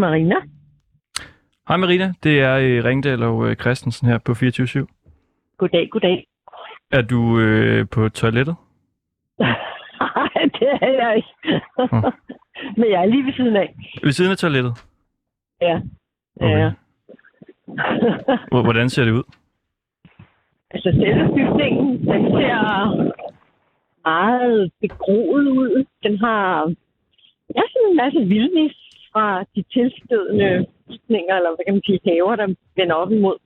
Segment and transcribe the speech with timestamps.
[0.00, 0.34] Marina.
[1.68, 4.86] Hej Marina, det er øh, Ringdal og øh, Christensen her på 24
[5.58, 6.26] Goddag, goddag.
[6.90, 8.56] Er du øh, på toilettet?
[9.40, 10.28] Nej,
[10.60, 11.60] det er jeg ikke.
[12.76, 13.74] Men jeg er lige ved siden af.
[14.02, 14.72] Ved siden af toilettet?
[15.60, 15.80] Ja.
[16.40, 16.58] Okay.
[16.58, 16.72] ja.
[18.50, 19.22] Hvor- Hvordan ser det ud?
[20.70, 23.12] altså selve bygningen, den ser
[24.04, 25.84] meget begroet ud.
[26.02, 26.66] Den har
[27.56, 28.76] ja, sådan en masse vildnis
[29.12, 32.46] fra de tilstødende bygninger, eller hvad kan man sige, haver, der
[32.76, 33.36] vender op imod.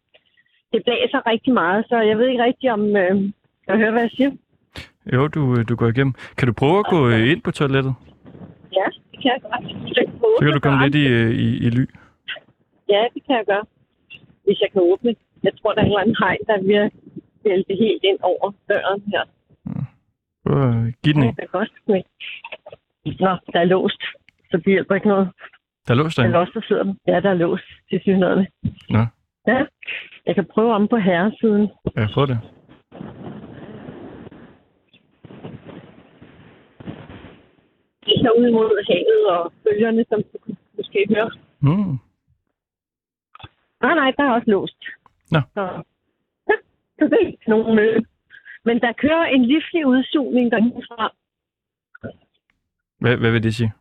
[0.73, 2.83] Det blæser rigtig meget, så jeg ved ikke rigtig om...
[2.97, 3.15] Øh,
[3.65, 4.31] kan du høre, hvad jeg siger?
[5.15, 6.15] Jo, du, øh, du går igennem.
[6.39, 7.95] Kan du prøve at gå øh, ind på toilettet?
[8.79, 9.65] Ja, det kan jeg godt.
[10.39, 11.85] Så kan du komme lidt i, øh, i, i ly.
[12.89, 13.65] Ja, det kan jeg gøre.
[14.45, 15.15] Hvis jeg kan åbne.
[15.43, 16.93] Jeg tror, der er en eller anden hegn, der er at
[17.45, 19.23] vælte helt ind over døren her.
[21.03, 21.39] Giv den Det ind.
[21.39, 21.71] er godt.
[23.21, 24.03] Nå, der er låst.
[24.51, 25.29] Så det hjælper ikke noget.
[25.89, 26.39] Der er låst Det er derinde.
[26.39, 26.95] også, der sidder.
[27.07, 28.47] Ja, der er låst til synligheden.
[28.91, 28.99] Nå,
[29.47, 29.67] Ja,
[30.27, 31.69] jeg kan prøve om på herresiden.
[31.97, 32.39] ja, prøv det.
[38.07, 41.31] Det er ud mod havet og bølgerne, som du måske høre.
[41.61, 41.99] Mm.
[43.83, 44.81] Nej, nej, der er også låst.
[45.31, 45.41] Nå.
[45.55, 45.61] Så,
[46.49, 46.55] ja,
[46.99, 48.03] så det er ikke nogen øh.
[48.65, 51.13] Men der kører en livlig udsugning derfra.
[53.01, 53.73] Hvad, hvad vil det sige?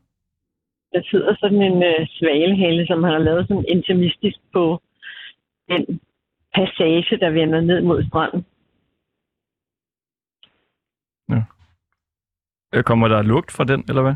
[0.93, 4.81] Der sidder sådan en øh, svalehale, som har lavet sådan intimistisk på
[5.69, 5.99] den
[6.55, 8.45] passage, der vender ned mod stranden.
[12.73, 14.15] Øh, Kommer der lugt fra den, eller hvad?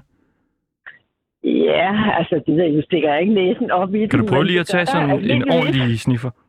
[1.43, 4.31] Ja, altså, det ved jeg jo, stikker jeg ikke næsen op i Kan den, du
[4.31, 5.51] prøve lige at tage sådan der en alligevel.
[5.51, 6.31] ordentlig sniffer?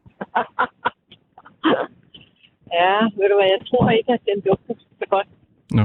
[2.73, 5.27] Ja, ved du hvad, jeg tror ikke, at den lugter så godt.
[5.71, 5.83] Nå.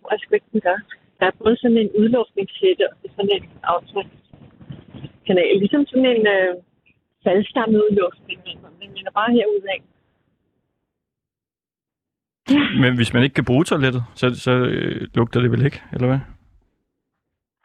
[0.00, 0.78] Tror jeg sgu ikke, den gør.
[1.18, 5.58] Der er både sådan en udluftningssætte og sådan en aftrækskanal.
[5.58, 6.50] Ligesom sådan en øh,
[7.24, 8.40] faldstamme-udluftning.
[8.80, 9.80] Den vender bare herudad.
[12.82, 16.06] Men hvis man ikke kan bruge toilettet, så, så øh, lugter det vel ikke, eller
[16.06, 16.20] hvad?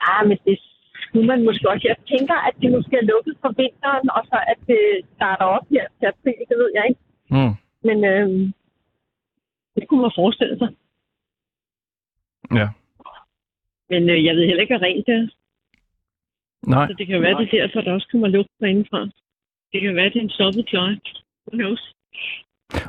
[0.10, 0.60] Ah, men det
[1.04, 1.86] skulle man måske også.
[1.88, 4.82] Jeg tænker, at det måske er lukket for vinteren, og så at det
[5.16, 7.02] starter op her til april, det ved jeg ikke.
[7.36, 7.54] Mm.
[7.88, 8.28] Men øh,
[9.76, 10.70] det kunne man forestille sig.
[12.60, 12.68] Ja.
[13.92, 15.28] Men øh, jeg ved heller ikke, hvad rent det er.
[16.74, 19.02] Nej, Så det kan være, det er derfor, der også kommer lugt derindefra.
[19.74, 21.02] Det kan være, det er en stoppet klokke.
[21.48, 21.84] Who knows?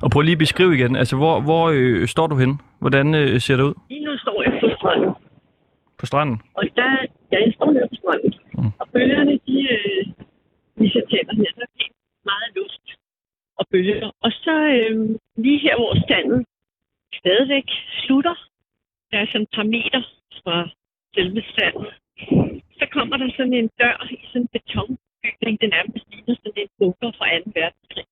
[0.03, 0.97] og prøv lige at beskrive igen.
[0.97, 2.55] Altså, hvor, hvor øh, står du henne?
[2.83, 3.75] Hvordan øh, ser det ud?
[3.91, 5.11] Lige nu står jeg på stranden,
[6.01, 6.37] På stranden?
[6.55, 6.91] og der,
[7.33, 8.33] ja, jeg står her på stranden.
[8.59, 8.71] Mm.
[8.81, 10.03] Og bølgerne, de, øh,
[10.79, 11.89] de så tænder her, der er
[12.31, 12.87] meget luft
[13.59, 14.11] og bølger.
[14.21, 14.95] Og så øh,
[15.45, 16.47] lige her, hvor standen
[17.21, 17.69] stadigvæk
[18.05, 18.37] slutter,
[19.11, 20.03] der er sådan et par meter
[20.43, 20.57] fra
[21.15, 21.87] selve standen,
[22.79, 26.69] så kommer der sådan en dør i sådan en betonbygning, den nærmest ligner sådan en
[26.79, 27.51] bunker fra 2.
[27.59, 28.07] verdenskrig.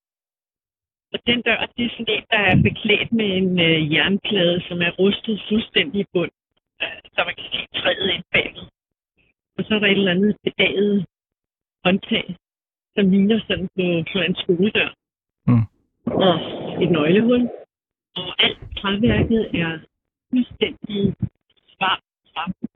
[1.13, 4.81] Og den dør, det er sådan en, der er beklædt med en øh, jernplade, som
[4.81, 6.31] er rustet fuldstændig i bund,
[6.83, 8.65] øh, så man kan se træet ind bagved.
[9.57, 11.05] Og så er der et eller andet bedaget
[11.85, 12.35] håndtag,
[12.95, 14.89] som ligner sådan på, på en skoledør.
[15.47, 15.65] Mm.
[16.05, 16.35] Og
[16.83, 17.49] et nøglehul.
[18.15, 19.79] Og alt træværket er
[20.29, 21.15] fuldstændig
[21.81, 22.70] ting og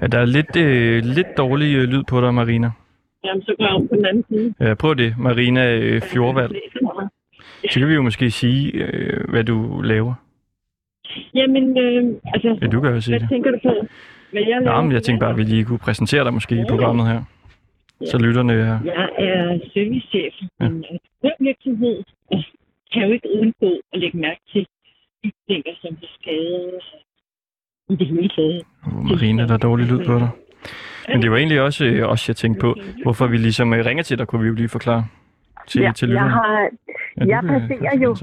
[0.00, 2.70] Ja, der er lidt, øh, lidt dårlig øh, lyd på dig, Marina.
[3.24, 4.54] Jamen, så går jeg på den anden side.
[4.60, 6.54] Ja, prøv det, Marina øh, Fjordvald.
[7.70, 10.14] Så kan vi jo måske sige, øh, hvad du laver.
[11.34, 13.28] Jamen, øh, altså, Ja, du kan jo sige hvad det.
[13.30, 13.74] tænker du på?
[14.32, 14.82] Hvad jeg laver?
[14.82, 17.20] men jeg tænkte bare, at vi lige kunne præsentere dig måske i programmet her.
[18.06, 18.78] Så lytterne er...
[18.84, 20.66] Jeg er servicechef i Ja.
[20.66, 20.84] en
[21.24, 21.30] ja.
[21.40, 22.44] virksomhed, og
[22.92, 24.66] kan jo ikke undgå at lægge mærke til
[25.48, 26.80] ting, som bliver skadet
[27.88, 28.62] i det hele taget.
[29.10, 30.28] Marina, der er dårlig lyd på dig.
[31.08, 32.74] Men det var egentlig også øh, os, jeg tænkte på.
[33.02, 35.04] Hvorfor vi ligesom øh, ringer til dig, kunne vi jo lige forklare
[35.66, 36.30] til, ja, til jeg lytterne.
[36.30, 36.70] har,
[37.18, 38.16] Ja, jeg passerer jo.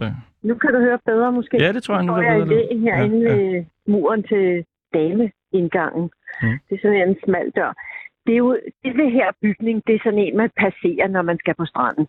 [0.44, 1.58] nu kan du høre bedre måske.
[1.64, 2.58] Ja, det tror jeg nu, jeg ved i det.
[2.58, 3.42] væggen herinde Ja, ja.
[3.42, 6.10] ved muren til dameindgangen.
[6.42, 6.58] Mm.
[6.70, 7.74] Det er sådan en smal dør.
[8.26, 11.38] Det er jo det det her bygning, det er sådan en, man passerer, når man
[11.38, 12.08] skal på stranden.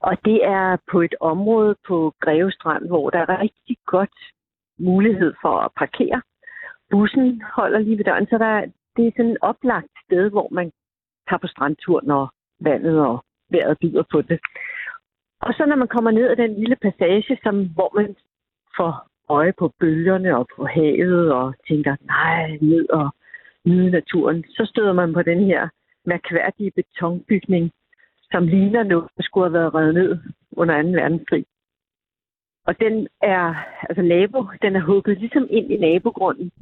[0.00, 4.16] Og det er på et område på Greve Strand, hvor der er rigtig godt
[4.78, 6.22] mulighed for at parkere.
[6.92, 8.54] Bussen holder lige ved døren, så der,
[8.96, 10.72] det er sådan et oplagt sted, hvor man
[11.28, 14.40] tager på strandtur, når vandet og vejret byder på det.
[15.40, 18.16] Og så når man kommer ned ad den lille passage, som, hvor man
[18.76, 18.92] får
[19.28, 23.10] øje på bølgerne og på havet og tænker, nej, ned og
[23.64, 25.68] nyde naturen, så støder man på den her
[26.04, 27.72] mærkværdige betonbygning,
[28.30, 30.18] som ligner noget, der skulle have været revet ned
[30.52, 30.88] under 2.
[30.88, 31.44] verdenskrig.
[32.66, 33.54] Og den er,
[33.88, 36.52] altså nabo, den er hugget ligesom ind i nabogrunden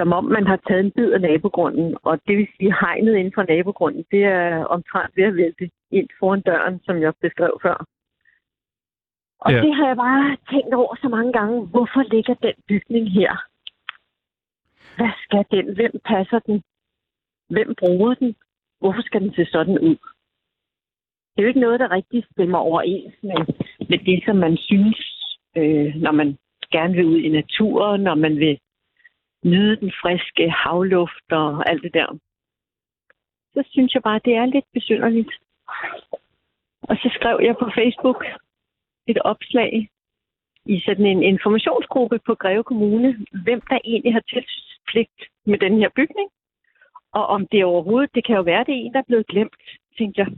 [0.00, 3.32] som om man har taget en bid af nabogrunden, og det vil sige hegnet inden
[3.36, 7.78] for nabogrunden, det er omtrent ved at vælte ind foran døren, som jeg beskrev før.
[9.44, 9.60] Og Ja.
[9.64, 11.66] det har jeg bare tænkt over så mange gange.
[11.66, 13.32] Hvorfor ligger den bygning her?
[14.96, 15.74] Hvad skal den?
[15.74, 16.62] Hvem passer den?
[17.54, 18.34] Hvem bruger den?
[18.80, 19.96] Hvorfor skal den se sådan ud?
[21.32, 23.40] Det er jo ikke noget, der rigtig stemmer overens med,
[23.90, 24.98] med det, som man synes,
[25.56, 26.38] øh, når man
[26.72, 28.58] gerne vil ud i naturen, når man vil
[29.44, 32.18] nyde den friske havluft og alt det der.
[33.54, 35.32] Så synes jeg bare, det er lidt besynderligt.
[36.82, 38.24] Og så skrev jeg på Facebook
[39.06, 39.88] et opslag
[40.66, 45.88] i sådan en informationsgruppe på Greve Kommune, hvem der egentlig har tilsynspligt med den her
[45.96, 46.28] bygning.
[47.12, 49.62] Og om det overhovedet, det kan jo være, det er en, der er blevet glemt,
[49.98, 50.28] tænkte jeg.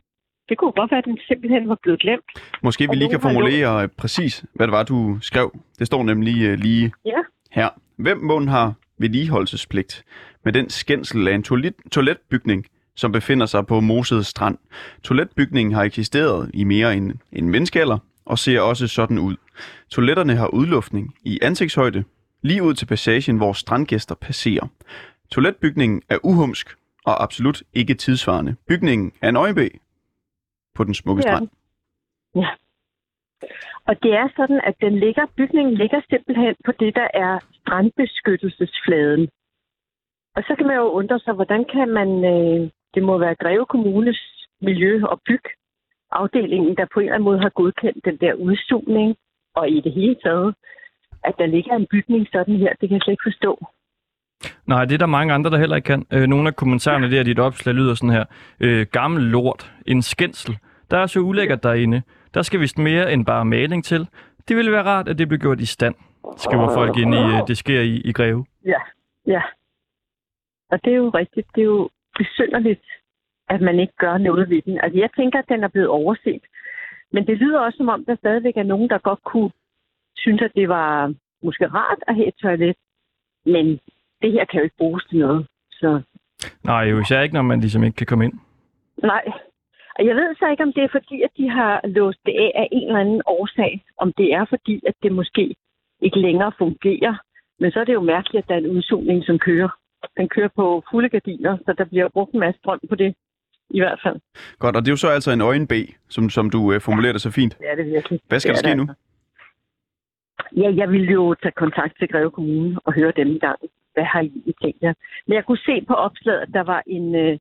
[0.48, 2.24] Det kunne godt være, at den simpelthen var blevet glemt.
[2.62, 5.52] Måske vi lige kan formulere præcis, hvad det var, du skrev.
[5.78, 7.20] Det står nemlig øh, lige Ja.
[7.50, 7.68] her.
[7.96, 10.04] Hvem mund har vedligeholdelsespligt
[10.44, 12.66] med den skændsel af en toilet, toiletbygning,
[12.96, 14.58] som befinder sig på Mosede Strand?
[15.02, 19.36] Toiletbygningen har eksisteret i mere end en menneskealder og ser også sådan ud.
[19.90, 22.04] Toiletterne har udluftning i ansigtshøjde,
[22.42, 24.66] lige ud til passagen, hvor strandgæster passerer.
[25.30, 28.56] Toiletbygningen er uhumsk og absolut ikke tidsvarende.
[28.68, 29.68] Bygningen er en øjenbæ
[30.74, 31.48] på den smukke er strand.
[32.34, 32.48] Ja.
[33.88, 39.28] Og det er sådan, at den ligger, bygningen ligger simpelthen på det, der er strandbeskyttelsesfladen.
[40.36, 43.66] Og så kan man jo undre sig, hvordan kan man, øh, det må være Greve
[43.66, 44.20] Kommunes
[44.60, 49.16] Miljø- og Bygafdelingen, der på en eller anden måde har godkendt den der udsugning,
[49.54, 50.54] og i det hele taget,
[51.24, 53.66] at der ligger en bygning sådan her, det kan jeg slet ikke forstå.
[54.66, 56.06] Nej, det er der mange andre, der heller ikke kan.
[56.12, 58.24] Øh, nogle af kommentarerne der, dit opslag lyder sådan her.
[58.60, 60.58] Øh, gammel lort, en skændsel.
[60.90, 62.02] Der er så ulækkert derinde.
[62.34, 64.08] Der skal vist mere end bare maling til.
[64.48, 65.94] Det ville være rart, at det blev gjort i stand,
[66.36, 68.46] skriver folk ind i, øh, det sker i, i Greve.
[68.64, 68.80] Ja,
[69.26, 69.42] ja.
[70.70, 71.46] Og det er jo rigtigt.
[71.54, 72.84] Det er jo besynderligt,
[73.48, 74.80] at man ikke gør noget ved den.
[74.82, 76.42] Altså, jeg tænker, at den er blevet overset.
[77.12, 79.50] Men det lyder også, som om der stadigvæk er nogen, der godt kunne
[80.16, 82.76] synes, at det var måske rart at have et toilet.
[83.46, 83.66] Men
[84.22, 85.46] det her kan jo ikke bruges til noget.
[85.70, 86.00] Så
[86.64, 88.32] Nej, jo især ikke, når man ligesom ikke kan komme ind.
[89.02, 89.22] nej.
[89.98, 92.52] Og jeg ved så ikke, om det er fordi, at de har låst det af
[92.54, 93.84] af en eller anden årsag.
[93.98, 95.54] Om det er fordi, at det måske
[96.00, 97.14] ikke længere fungerer.
[97.60, 99.68] Men så er det jo mærkeligt, at der er en udsugning, som kører.
[100.16, 103.14] Den kører på fulde gardiner, så der bliver brugt en masse strøm på det.
[103.70, 104.16] I hvert fald.
[104.58, 107.22] Godt, og det er jo så altså en øjenbæ, som, som du øh, formulerer det
[107.22, 107.58] så fint.
[107.58, 108.20] Det er det virkelig.
[108.28, 108.92] Hvad skal Det der er ske det nu?
[108.92, 108.94] altså.
[110.62, 113.58] Ja, jeg ville jo tage kontakt til Greve Kommune og høre dem i gang.
[113.94, 114.94] Hvad har I tænkt jer?
[115.26, 117.38] Men jeg kunne se på opslaget, at der var en, øh,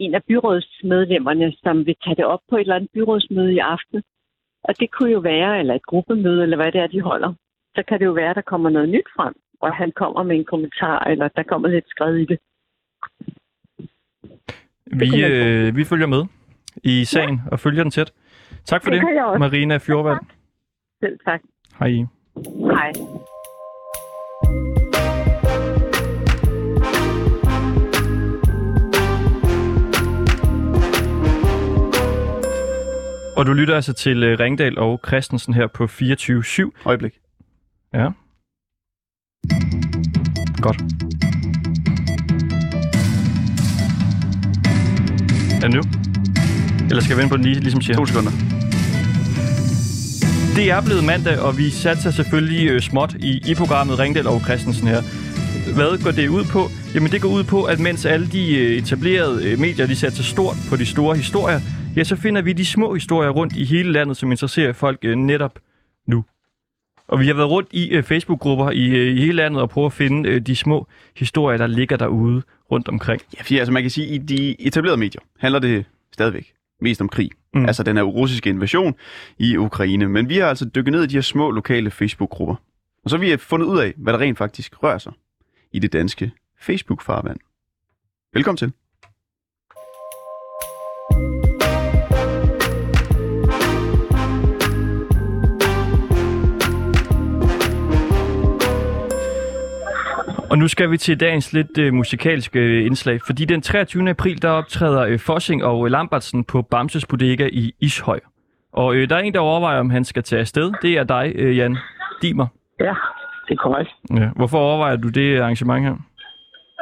[0.00, 4.02] en af byrådsmedlemmerne, som vil tage det op på et eller andet byrådsmøde i aften.
[4.64, 7.32] Og det kunne jo være, eller et gruppemøde, eller hvad det er, de holder.
[7.76, 10.36] Så kan det jo være, at der kommer noget nyt frem, og han kommer med
[10.36, 12.38] en kommentar, eller der kommer lidt skred i det.
[14.86, 16.22] Vi, øh, vi følger med
[16.84, 18.12] i sagen og følger den tæt.
[18.64, 19.40] Tak for Det det.
[19.40, 20.18] Marina Fjordvald.
[21.00, 21.40] Selv tak.
[21.78, 22.06] Hej.
[22.74, 22.92] Hej.
[33.40, 36.82] Og du lytter altså til øh, Ringdal og Christensen her på 24-7.
[36.84, 37.12] Øjeblik.
[37.94, 38.08] Ja.
[40.62, 40.76] Godt.
[45.64, 45.82] Er nu?
[46.90, 47.96] Eller skal jeg vente på den lige, ligesom siger?
[47.96, 48.30] To sekunder.
[50.56, 54.40] Det er blevet mandag, og vi satser selvfølgelig øh, småt i, i programmet Ringdal og
[54.40, 55.02] Christensen her.
[55.74, 56.68] Hvad går det ud på?
[56.94, 60.56] Jamen det går ud på, at mens alle de øh, etablerede medier de satser stort
[60.68, 61.60] på de store historier,
[61.96, 65.14] ja, så finder vi de små historier rundt i hele landet, som interesserer folk øh,
[65.14, 65.58] netop
[66.06, 66.24] nu.
[67.08, 69.86] Og vi har været rundt i øh, Facebook-grupper i, øh, i hele landet og prøvet
[69.86, 73.22] at finde øh, de små historier, der ligger derude rundt omkring.
[73.36, 77.00] Ja, fordi altså man kan sige, at i de etablerede medier handler det stadigvæk mest
[77.00, 77.30] om krig.
[77.54, 77.60] Mm.
[77.60, 77.66] Mm.
[77.66, 78.94] Altså den her russiske invasion
[79.38, 80.08] i Ukraine.
[80.08, 82.54] Men vi har altså dykket ned i de her små lokale Facebook-grupper.
[83.04, 85.12] Og så har vi fundet ud af, hvad der rent faktisk rører sig
[85.72, 87.38] i det danske Facebook-farvand.
[88.34, 88.72] Velkommen til.
[100.50, 104.10] Og nu skal vi til dagens lidt øh, musikalske øh, indslag, fordi den 23.
[104.10, 108.20] april, der optræder øh, Fossing og øh, Lambertsen på Bamses Bodega i Ishøj.
[108.72, 110.72] Og øh, der er en, der overvejer, om han skal tage afsted.
[110.82, 111.76] Det er dig, øh, Jan
[112.22, 112.46] Dimer.
[112.80, 112.94] Ja,
[113.48, 113.90] det er korrekt.
[114.16, 114.28] Ja.
[114.36, 115.96] Hvorfor overvejer du det arrangement her?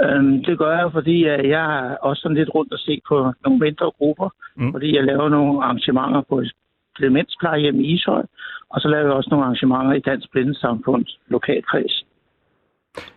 [0.04, 3.32] Øhm, det gør jeg, fordi øh, jeg er også sådan lidt rundt og se på
[3.44, 4.64] nogle mindre grupper, Mm.
[4.64, 4.72] mm.
[4.72, 6.52] fordi jeg laver nogle arrangementer på et
[7.00, 8.22] demensplejehjem i Ishøj,
[8.70, 12.04] og så laver jeg også nogle arrangementer i Dansk Blindesamfunds lokalkreds.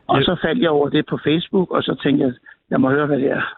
[0.07, 0.23] Og Ja.
[0.23, 2.33] så faldt jeg over det på Facebook, og så tænkte jeg,
[2.69, 3.57] jeg må høre, hvad det er.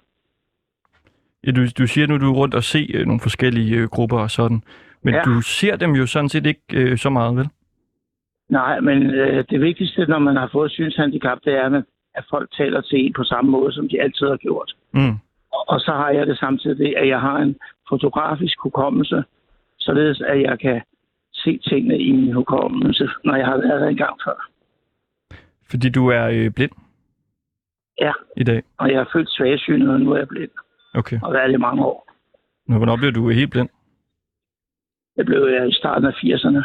[1.48, 4.20] Ja, du, du siger nu, du er rundt og se øh, nogle forskellige øh, grupper
[4.20, 4.62] og sådan.
[5.04, 5.18] Men ja.
[5.20, 5.24] Ja.
[5.24, 7.48] du ser dem jo sådan set ikke øh, så meget, vel?
[8.50, 11.84] Nej, men øh, det vigtigste, når man har fået synshandicap, det er, at-
[12.16, 14.74] at folk taler til en på samme måde, som de altid har gjort.
[14.94, 15.12] Mm.
[15.54, 17.56] Og- Og så har jeg det samtidig, at jeg har en
[17.90, 19.24] fotografisk hukommelse,
[19.80, 20.82] således at jeg kan
[21.34, 24.50] se tingene i min hukommelse, når jeg har været der en gang før.
[25.70, 26.72] Fordi du er øh, blind
[28.00, 28.64] Ja, i dag.
[28.78, 30.52] og jeg er født svagsynet, og nu er jeg blind,
[30.96, 31.20] Okay.
[31.24, 32.10] og været i mange år.
[32.68, 33.70] Nå, hvornår blev du helt blind?
[35.18, 36.64] Det blev jeg i starten af 80'erne.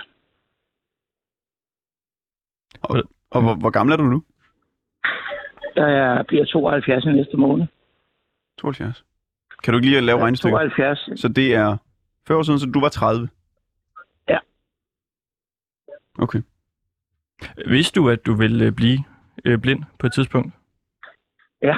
[2.83, 4.23] Og, og hvor, hvor gammel er du nu?
[5.77, 7.67] Jeg bliver 72 i næste måned.
[8.59, 9.05] 72.
[9.63, 10.53] Kan du ikke lige lave regnestykket?
[10.55, 11.21] 72.
[11.21, 11.77] Så det er
[12.27, 13.29] 40 år siden, så du var 30?
[14.29, 14.39] Ja.
[16.19, 16.43] Okay.
[17.67, 18.99] Vidste du, at du ville øh, blive
[19.45, 20.55] øh, blind på et tidspunkt?
[21.63, 21.77] Ja.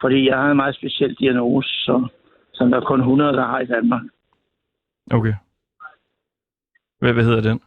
[0.00, 2.08] Fordi jeg har en meget speciel diagnose, så,
[2.52, 4.02] som der er kun 100, der har i Danmark.
[5.10, 5.34] Okay.
[6.98, 7.60] Hvad, hvad hedder den?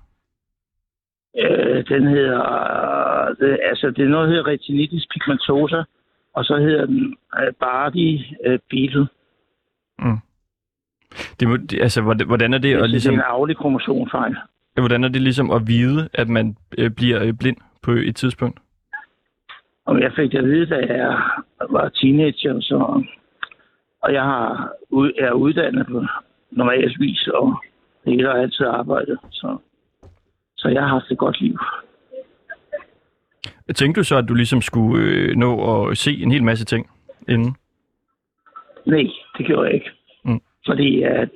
[1.37, 5.83] Øh, den hedder, det, altså det er noget, der hedder retinitis pigmentosa,
[6.33, 9.07] og så hedder den øh, Bardi øh, Beetle.
[11.39, 14.35] Det må, det, altså, hvordan, er det, Det, at det er ligesom, en arvelig kromosomfejl.
[14.79, 18.59] Hvordan er det ligesom at vide, at man øh, bliver øh, blind på et tidspunkt?
[19.85, 21.21] Og jeg fik det at vide, da jeg
[21.69, 23.03] var teenager, så,
[24.01, 24.71] og jeg har,
[25.19, 26.05] er uddannet på
[26.51, 27.63] normal vis, og
[28.05, 29.19] det har altid arbejdet.
[29.31, 29.57] Så,
[30.57, 31.57] så jeg har haft et godt liv.
[33.75, 36.89] Tænkte du så, at du ligesom skulle øh, nå at se en hel masse ting
[37.29, 37.55] inden?
[38.85, 39.89] Nej, det gjorde jeg ikke.
[40.25, 40.41] Mm.
[40.67, 41.29] Fordi at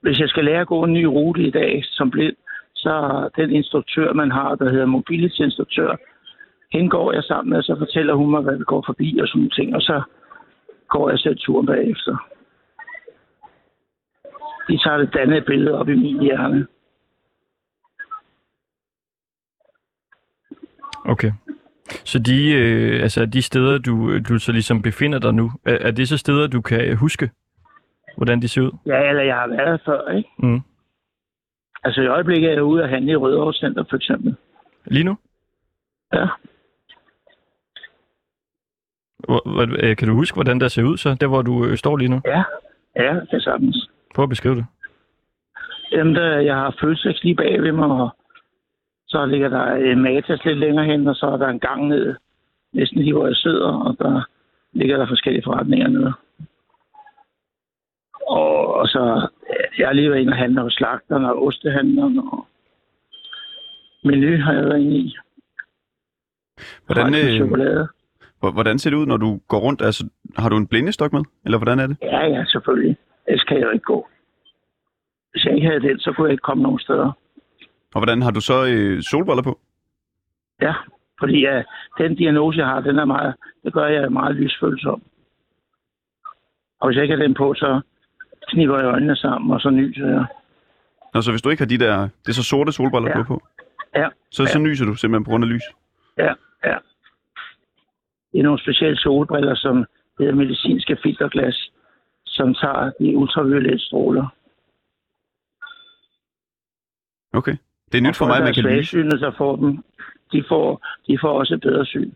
[0.00, 2.36] hvis jeg skal lære at gå en ny rute i dag som blind,
[2.82, 2.94] så
[3.36, 5.96] den instruktør, man har, der hedder mobility-instruktør,
[6.72, 9.28] hende går jeg sammen med, og så fortæller hun mig, hvad vi går forbi og
[9.28, 10.02] sådan nogle ting, og så
[10.88, 12.16] går jeg selv turen bagefter.
[14.68, 16.66] De tager det dannede billede op i min hjerne.
[21.04, 21.32] Okay.
[22.04, 25.90] Så de, øh, altså de steder, du, du så ligesom befinder dig nu, er, er
[25.90, 27.30] det så steder, du kan huske,
[28.16, 28.72] hvordan de ser ud?
[28.86, 30.28] Ja, eller jeg har været der før, ikke?
[30.38, 30.60] Mm.
[31.88, 34.36] Altså i øjeblikket er jeg ude at handle i Rødovre Center, for eksempel.
[34.84, 35.16] Lige nu?
[36.12, 36.26] Ja.
[39.18, 39.42] Hvor,
[39.82, 42.08] øh, kan du huske, hvordan der ser ud så, der hvor du øh, står lige
[42.08, 42.20] nu?
[42.24, 42.42] Ja,
[42.96, 43.90] ja, det er sagtens.
[44.14, 44.66] Prøv at beskrive det.
[45.92, 48.10] Jamen, der, jeg har fødselsdags lige bag ved mig, og
[49.06, 52.14] så ligger der en matas lidt længere hen, og så er der en gang ned,
[52.72, 54.22] næsten lige hvor jeg sidder, og der
[54.72, 56.12] ligger der forskellige forretninger nede.
[58.26, 59.28] Og, og så,
[59.78, 62.46] jeg har lige været inde og handle hos slagteren og ostehandleren, og
[64.04, 65.16] menu har jeg været inde i.
[66.86, 69.82] Hvordan, øh, hvordan ser det ud, når du går rundt?
[69.82, 71.22] Altså, har du en blindestok med?
[71.44, 71.96] Eller hvordan er det?
[72.02, 72.96] Ja, ja, selvfølgelig.
[73.26, 74.08] Ellers kan jeg jo ikke gå.
[75.30, 77.12] Hvis jeg ikke havde den, så kunne jeg ikke komme nogen steder.
[77.94, 79.58] Og hvordan har du så øh, solbriller på?
[80.62, 80.74] Ja,
[81.18, 81.62] fordi uh,
[81.98, 85.02] den diagnose, jeg har, den er meget, det gør jeg meget lysfølsom.
[86.80, 87.80] Og hvis jeg ikke har den på, så
[88.48, 90.26] kniber jeg øjnene sammen, og så nyser jeg.
[91.14, 93.14] Nå, så hvis du ikke har de der, det er så sorte solbriller, Ja.
[93.14, 93.42] du har på,
[93.94, 94.62] Ja, så, så Ja.
[94.64, 95.62] nyser du simpelthen på grund af lys.
[96.18, 96.32] ja,
[96.64, 96.76] ja.
[98.32, 99.84] Det er nogle specielle solbriller, som
[100.18, 101.70] hedder medicinske filterglas,
[102.26, 104.26] som tager de ultraviolette stråler.
[107.32, 107.56] Okay.
[107.92, 109.02] Det er nyt for mig, at man kan lyse.
[109.02, 109.84] Der får dem,
[110.32, 112.10] de får, de får også et bedre syn.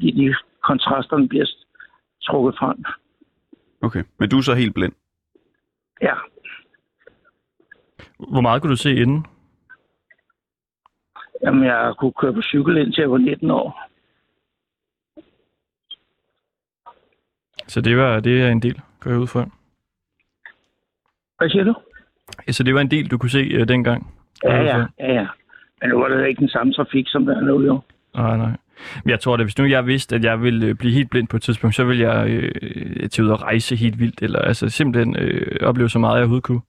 [0.00, 1.46] De, de kontrasterne bliver
[2.22, 2.84] trukket frem.
[3.82, 4.04] Okay.
[4.18, 4.92] Men du er så helt blind.
[6.02, 6.14] Ja,
[8.18, 9.26] Hvor meget kunne du se inden?
[11.42, 13.88] Jamen, jeg kunne køre på cykel indtil jeg var 19 år.
[17.66, 19.46] Så det var det er en del, går jeg ud fra.
[21.38, 21.74] Hvad siger du?
[22.50, 24.14] Så det var en del, du kunne se øh, dengang?
[24.44, 25.26] Ja, ja, ja, ja.
[25.80, 27.80] Men nu var det ikke den samme trafik, som der er nu, jo.
[28.14, 28.56] Nej, nej.
[29.06, 31.36] Jeg tror da, hvis nu jeg vidste, at jeg ville øh, blive helt blind på
[31.36, 35.16] et tidspunkt, så ville jeg øh, til ud og rejse helt vildt, eller altså simpelthen
[35.18, 36.60] øh, opleve så meget, jeg overhovedet kunne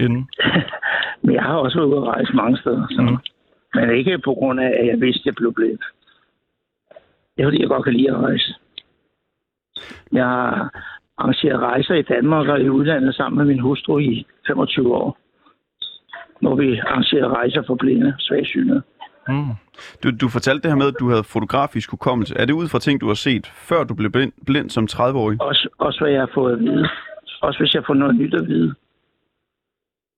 [0.00, 0.28] inden.
[1.22, 2.86] Men jeg har også været ude at rejse mange steder.
[2.90, 3.02] Så.
[3.02, 3.16] Mm.
[3.74, 5.78] Men ikke på grund af, at jeg vidste, at jeg blev blind.
[7.36, 8.54] Det er fordi, jeg godt kan lide at rejse.
[10.12, 10.70] Jeg har
[11.18, 15.18] arrangeret rejser i Danmark og i udlandet sammen med min hustru i 25 år.
[16.40, 18.82] Hvor vi arrangerer rejser for blinde, svagsynede.
[19.28, 19.52] Mm.
[20.02, 22.34] Du, du fortalte det her med, at du havde fotografisk hukommelse.
[22.36, 25.42] Er det ud fra ting, du har set, før du blev blind, blind som 30-årig?
[25.42, 26.88] Også, også hvad jeg har fået at vide.
[27.42, 28.74] Også hvis jeg får noget nyt at vide.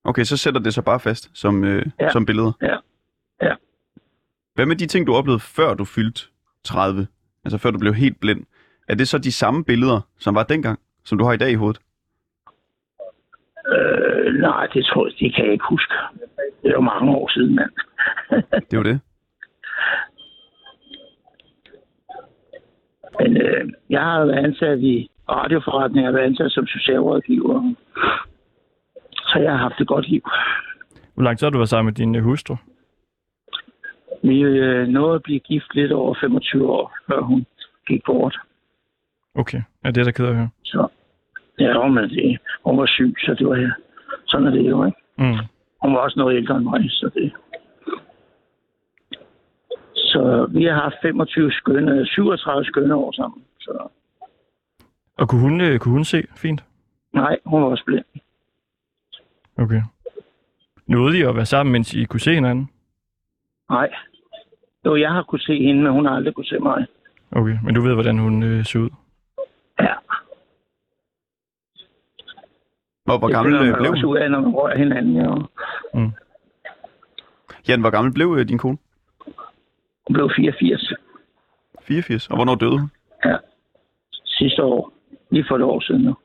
[0.03, 2.09] Okay, så sætter det sig bare fast som, øh, ja.
[2.09, 2.51] Som billeder.
[2.61, 2.75] Ja.
[3.41, 3.53] Ja.
[4.55, 6.21] Hvad med de ting, du oplevede, før du fyldte
[6.63, 7.07] 30,
[7.45, 8.45] altså før du blev helt blind,
[8.87, 11.55] er det så de samme billeder, som var dengang, som du har i dag i
[11.55, 11.79] hovedet?
[13.73, 15.93] Øh, nej, det tror jeg, det kan jeg ikke huske.
[16.63, 17.71] Det er jo mange år siden, mand.
[18.69, 18.99] Det er jo det.
[23.19, 27.73] Men øh, jeg har været ansat i radioforretning, jeg har været ansat som socialrådgiver.
[29.13, 30.21] Så jeg har haft et godt liv.
[31.13, 32.55] Hvor lang tid har du været sammen med din øh, hustru?
[34.23, 37.45] Vi øh, nåede at blive gift lidt over 25 år, før hun
[37.87, 38.37] gik bort.
[39.35, 40.49] Okay, ja, det er da ked af at høre.
[40.63, 40.87] Så
[41.59, 43.71] ja, men det, hun var syg, så det var ja.
[44.25, 44.97] Sådan er det jo, ikke?
[45.17, 45.37] Mm.
[45.81, 47.31] Hun var også noget ældre end mig, så det...
[50.11, 53.43] Så vi har haft 25 skønne, 37 skønne år sammen.
[53.59, 53.87] Så
[55.17, 56.63] Og kunne hun, øh, kunne hun se fint?
[57.13, 58.05] nej, hun var også blind.
[59.57, 59.81] Okay.
[60.87, 62.69] Nåede I at være sammen, mens I kunne se hinanden?
[63.69, 63.89] Nej.
[64.85, 66.85] Jo, jeg har kunne se hende, men hun har aldrig kunne se mig.
[67.31, 68.89] Okay, men du ved, hvordan hun øh, så ud?
[69.79, 69.93] Ja.
[73.05, 74.13] Hvor, hvor det gammel øh, blev også hun?
[74.13, 75.15] ud af, når man rører hinanden.
[75.15, 75.35] Ja.
[77.67, 78.77] Jan, hvor gammel blev øh, din kone?
[80.07, 80.93] Hun blev 84
[81.87, 82.27] 84.
[82.29, 82.89] Og hvornår døde hun?
[84.41, 84.93] sidste år.
[85.31, 86.15] Lige for et år siden nu.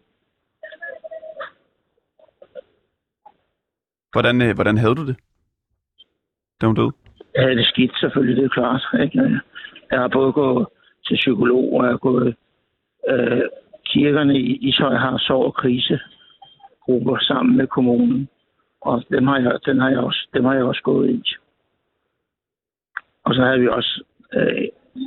[4.13, 5.17] Hvordan, øh, hvordan havde du det,
[6.61, 6.93] da hun døde?
[7.35, 8.83] Jeg havde det skidt selvfølgelig, det er klart.
[9.03, 9.41] Ikke?
[9.91, 10.67] Jeg har både gået
[11.07, 12.37] til psykolog, og jeg har gået...
[13.09, 13.43] Øh,
[13.85, 18.29] kirkerne i Ishøj har sorg- og krisegrupper sammen med kommunen.
[18.81, 21.35] Og dem har jeg, den har jeg også, dem har jeg også gået i.
[23.27, 24.03] Og så havde vi også,
[24.33, 24.65] øh,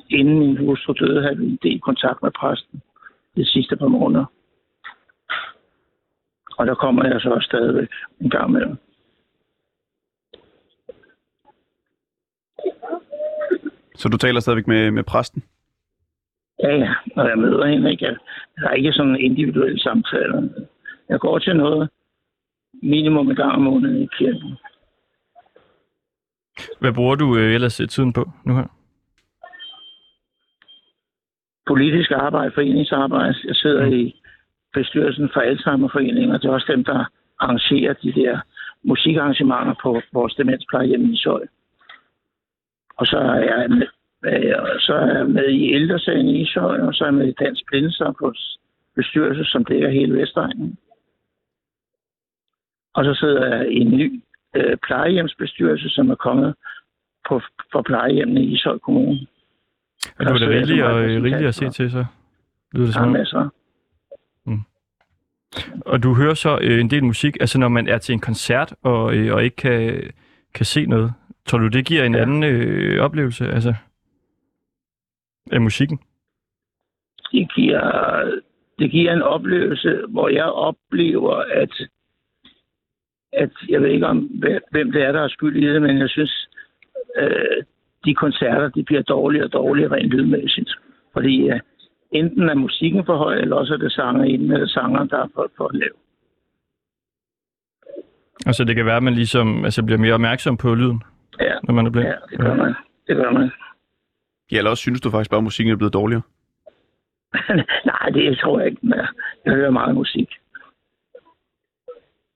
[0.09, 2.81] inden min hustru døde, havde vi en del kontakt med præsten
[3.35, 4.25] de sidste par måneder.
[6.57, 7.89] Og der kommer jeg så også stadigvæk
[8.21, 8.75] en gang med.
[13.95, 15.43] Så du taler stadigvæk med, med præsten?
[16.63, 18.05] Ja, ja, når jeg møder hende, ikke?
[18.05, 18.17] Jeg-
[18.59, 20.53] Der er ikke sådan en individuel samtale.
[21.09, 21.89] Jeg går til noget
[22.73, 24.57] minimum en gang om måneden i kirken.
[26.79, 28.67] Hvad bruger du øh, ellers øh, tiden på nu her?
[31.67, 33.35] Politisk arbejde, foreningsarbejde.
[33.47, 34.21] Jeg sidder i
[34.73, 37.05] bestyrelsen for Alzheimerforeningen, og det er også dem, der
[37.39, 38.39] arrangerer de der
[38.83, 41.43] musikarrangementer på vores demensplejehjem i Søj.
[42.97, 43.87] Og så er jeg med,
[44.25, 47.39] øh, så er jeg med i ældresagen i Ishøj, og så er jeg med i
[47.43, 48.59] Dansk Blindesamfunds
[48.95, 50.77] bestyrelse, som dækker hele Vestegnen.
[52.93, 54.21] Og så sidder jeg i en ny
[54.55, 56.55] øh, plejehjemsbestyrelse, som er kommet
[57.29, 59.27] på, for plejehjemmene i Ishøj Kommune.
[60.19, 62.05] Og du er da rigeligt, og, øh, rigeligt at se til, så
[62.73, 63.11] lyder det som om.
[63.11, 63.49] masser.
[65.85, 68.73] Og du hører så øh, en del musik, altså når man er til en koncert
[68.81, 70.11] og, øh, og ikke kan,
[70.53, 71.13] kan se noget.
[71.45, 72.21] Tror du, det giver en Ja.
[72.21, 73.73] anden øh, oplevelse altså,
[75.51, 75.99] af musikken?
[77.31, 77.81] det giver,
[78.79, 81.71] det giver en oplevelse, hvor jeg oplever, at,
[83.33, 84.17] at jeg ved ikke om,
[84.71, 86.49] hvem det er, der er skyld i det, men jeg synes,
[87.17, 87.63] øh,
[88.05, 90.71] de koncerter, de bliver dårligere og dårligere rent lydmæssigt.
[91.13, 91.59] Fordi øh,
[92.11, 95.27] enten er musikken for høj, eller også er det sanger inden, eller sanger, der er
[95.35, 95.91] for, for lav.
[98.45, 101.03] Altså det kan være, at man ligesom altså, bliver mere opmærksom på lyden,
[101.39, 102.07] Ja, når man er blind.
[102.07, 102.73] ja, det gør man.
[103.07, 103.51] Det gør man.
[104.51, 106.21] Ja, eller også synes du faktisk bare, at musikken er blevet dårligere?
[107.91, 108.79] Nej, det tror jeg ikke.
[108.81, 108.99] Men
[109.45, 110.29] jeg hører meget musik.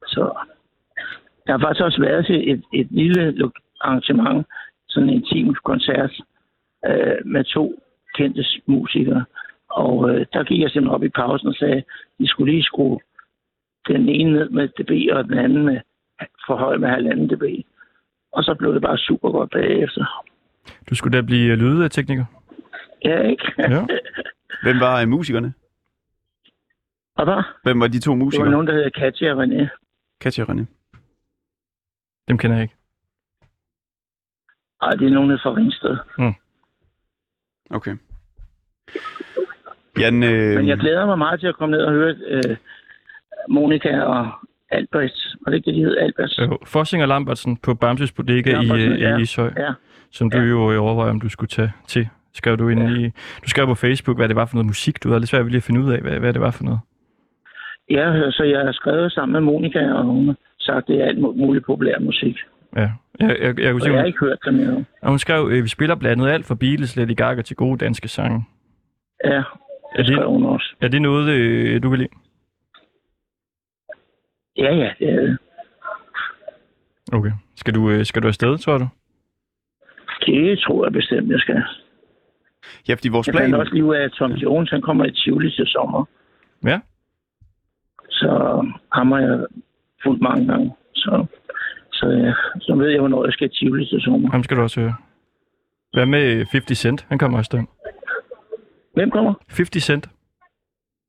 [0.08, 0.34] Så
[1.48, 3.52] jeg har faktisk også været til et, et lille
[3.82, 4.46] arrangement,
[4.88, 6.12] sådan en intim koncert
[6.86, 7.84] øh, med to
[8.16, 9.26] kendte musikere.
[9.70, 11.84] Og øh, der gik jeg simpelthen op i pausen og sagde, at
[12.20, 13.00] de skulle lige skrue
[13.88, 15.80] den ene ned med dB, og den anden med
[16.48, 17.44] for høj med halvanden dB.
[18.32, 20.26] Og så blev det bare super godt bagefter.
[20.90, 22.26] Du skulle da blive øh, lydtekniker.
[23.06, 23.52] Ja, ikke?
[23.58, 23.86] Ja.
[24.64, 25.54] Hvem var øh, musikerne?
[27.16, 28.52] og der, Hvem var de to det var musikere?
[28.52, 29.68] nogen, der hedder Katja og René.
[30.22, 30.64] Katja og René.
[32.28, 32.76] Dem kender jeg ikke.
[34.82, 35.98] Ej, det er nogen fra Ringsted.
[37.70, 37.96] Okay.
[40.00, 42.58] Jan, øh, Men jeg glæder mig meget til at komme ned og høre øh,
[43.50, 44.32] Monika og
[44.72, 45.16] Albrecht.
[45.46, 45.98] Var det ikke det, de hed?
[45.98, 46.40] Albrecht?
[46.40, 49.18] Øh, Fossing og Lambertsen på Bamses Bodega i, Lambertsen, øh, ja.
[49.18, 49.74] i Ishøj, Ja.
[50.12, 50.44] som du Ja.
[50.44, 52.10] jo øh, overvejer, om du skulle tage til.
[52.34, 52.90] Skrev du ind Ja.
[52.90, 53.04] i,
[53.44, 55.04] du skrev på Facebook, hvad det var for noget musik.
[55.04, 56.64] Du havde lidt svært ved lige at finde ud af, hvad, hvad det var for
[56.64, 56.80] noget.
[57.90, 61.66] ja, så jeg har skrevet sammen med Monika, og hun sagt, det er alt muligt
[61.66, 62.38] populær musik.
[62.76, 64.86] Ja, jeg, jeg, jeg kunne Og se, jeg har hun, ikke hørt dem endnu.
[65.02, 68.08] og hun skrev, øh, vi spiller blandet alt fra Beatles, Lady Gaga til gode danske
[68.08, 68.46] sange.
[69.26, 69.44] Ja, Er
[69.98, 70.76] det det, skrev hun også.
[70.82, 72.10] er det noget, øh, du vil lide?
[74.58, 75.38] Ja, ja, det er det.
[77.14, 77.32] Okay.
[77.56, 78.88] Skal du, øh, skal du afsted, tror du?
[80.26, 81.64] Det tror jeg bestemt, jeg skal.
[82.88, 83.44] Ja, fordi vores Jeg plan...
[83.44, 86.06] fandt også lige ud af, at Tom Jones han kommer i Tivoli til sommer.
[86.66, 86.80] Ja.
[88.10, 88.30] Så
[88.94, 89.46] ham har jeg
[90.04, 90.74] fuldt mange gange.
[90.96, 91.26] Så,
[91.92, 94.32] så, ja, så ved jeg, hvornår jeg skal i Tivoli til sommer.
[94.32, 94.96] Ham skal du også høre.
[95.94, 97.06] Hvad med 50 Cent?
[97.10, 97.64] Han kommer også der.
[98.94, 99.34] Hvem kommer?
[99.50, 100.10] 50 Cent.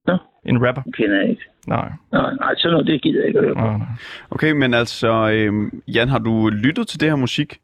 [0.07, 0.17] Nå.
[0.47, 0.83] En rapper.
[0.83, 1.43] Den kender jeg ikke.
[1.67, 1.93] Nej.
[2.13, 3.55] Nej, nej sådan noget, det gider jeg ikke at høre.
[3.79, 3.87] nej.
[4.31, 7.59] Okay, men altså, øhm, Jan, har du lyttet til det her musik?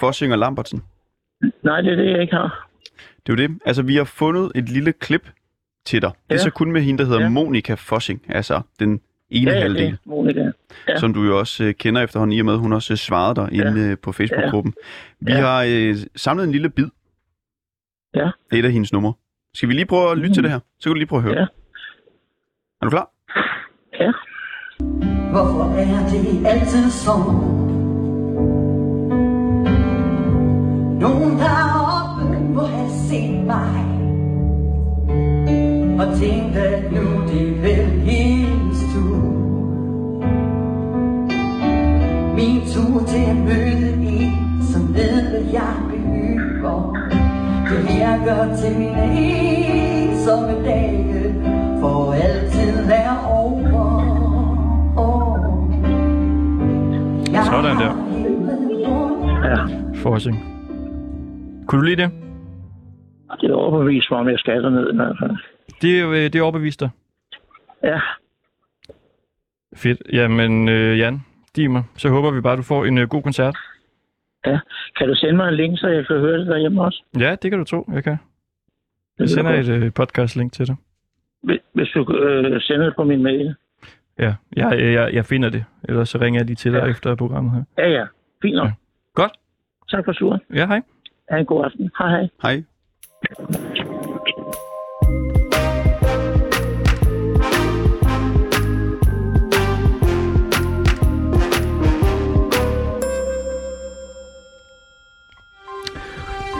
[0.00, 0.82] Fossing og Lambertsen?
[1.62, 2.68] Nej, det er det, jeg ikke har.
[3.26, 3.58] Det er jo det.
[3.66, 5.30] Altså, vi har fundet et lille klip
[5.86, 6.10] til dig.
[6.10, 6.38] Det er Ja.
[6.38, 7.28] så kun med hende, der hedder Ja.
[7.28, 8.22] Monika Fossing.
[8.28, 9.00] Altså, den
[9.30, 9.98] ene Ja, halvdel.
[10.34, 10.52] det.
[10.88, 10.98] Ja.
[10.98, 13.34] som du jo også øh, kender efterhånden, i og med, at hun også øh, svarede
[13.34, 13.68] dig Ja.
[13.68, 14.74] inde øh, på Facebook-gruppen.
[15.20, 15.40] Vi Ja.
[15.40, 16.86] har øh, samlet en lille bid.
[18.14, 18.30] Ja.
[18.50, 19.12] Det er et af hendes numre.
[19.54, 20.34] Skal vi lige prøve at lytte Mm.
[20.34, 20.58] til det her?
[20.58, 21.38] Så kan du lige prøve at høre.
[21.38, 21.46] Ja.
[22.80, 23.10] Er du klar?
[24.00, 24.12] Ja.
[25.30, 27.60] Hvorfor er det altid sådan?
[31.00, 33.86] Nogen deroppe må have set mig
[36.00, 38.39] Og tænkt, at nu det vel hendes
[42.40, 46.92] Min tur til at møde en, som ved, hvad jeg behøver
[47.70, 49.04] Det her gør til mine
[50.10, 51.34] ensomme dage
[51.80, 53.80] For altid være over
[54.96, 55.30] oh.
[57.44, 57.92] Sådan der.
[59.48, 59.56] ja.
[60.02, 60.36] Forsing.
[61.66, 62.10] Kunne du lide det?
[63.40, 65.36] Det er overbevist mig, om jeg skal derned i hvert fald.
[65.82, 66.90] Det er, jo, øh, det er overbevist dig.
[67.82, 68.00] Ja,
[69.76, 70.02] Fedt.
[70.12, 71.20] Jamen, øh, Jan,
[71.56, 73.56] Dimer, så håber vi bare, du får en øh, god koncert.
[74.46, 74.58] ja.
[74.96, 77.02] Kan du sende mig en link, så jeg kan høre det derhjemme også?
[77.18, 78.16] Ja, det kan du tro, jeg kan.
[79.18, 80.76] Jeg sender et øh, podcast-link til dig.
[81.42, 83.54] Hvis- Hvis du øh, sender det på min mail.
[84.18, 85.64] Ja, jeg, jeg, jeg finder det.
[85.88, 86.86] Ellers så ringer jeg lige til dig Ja.
[86.90, 87.84] efter programmet her.
[87.84, 88.04] Ja, ja.
[88.42, 88.66] Fint nok.
[88.66, 88.72] Ja.
[89.14, 89.32] Godt.
[89.90, 90.40] Tak for turen.
[90.54, 90.80] Ja, hej.
[91.30, 91.90] Ha' en god aften.
[91.98, 92.28] Hej, hej.
[92.42, 92.62] Hej.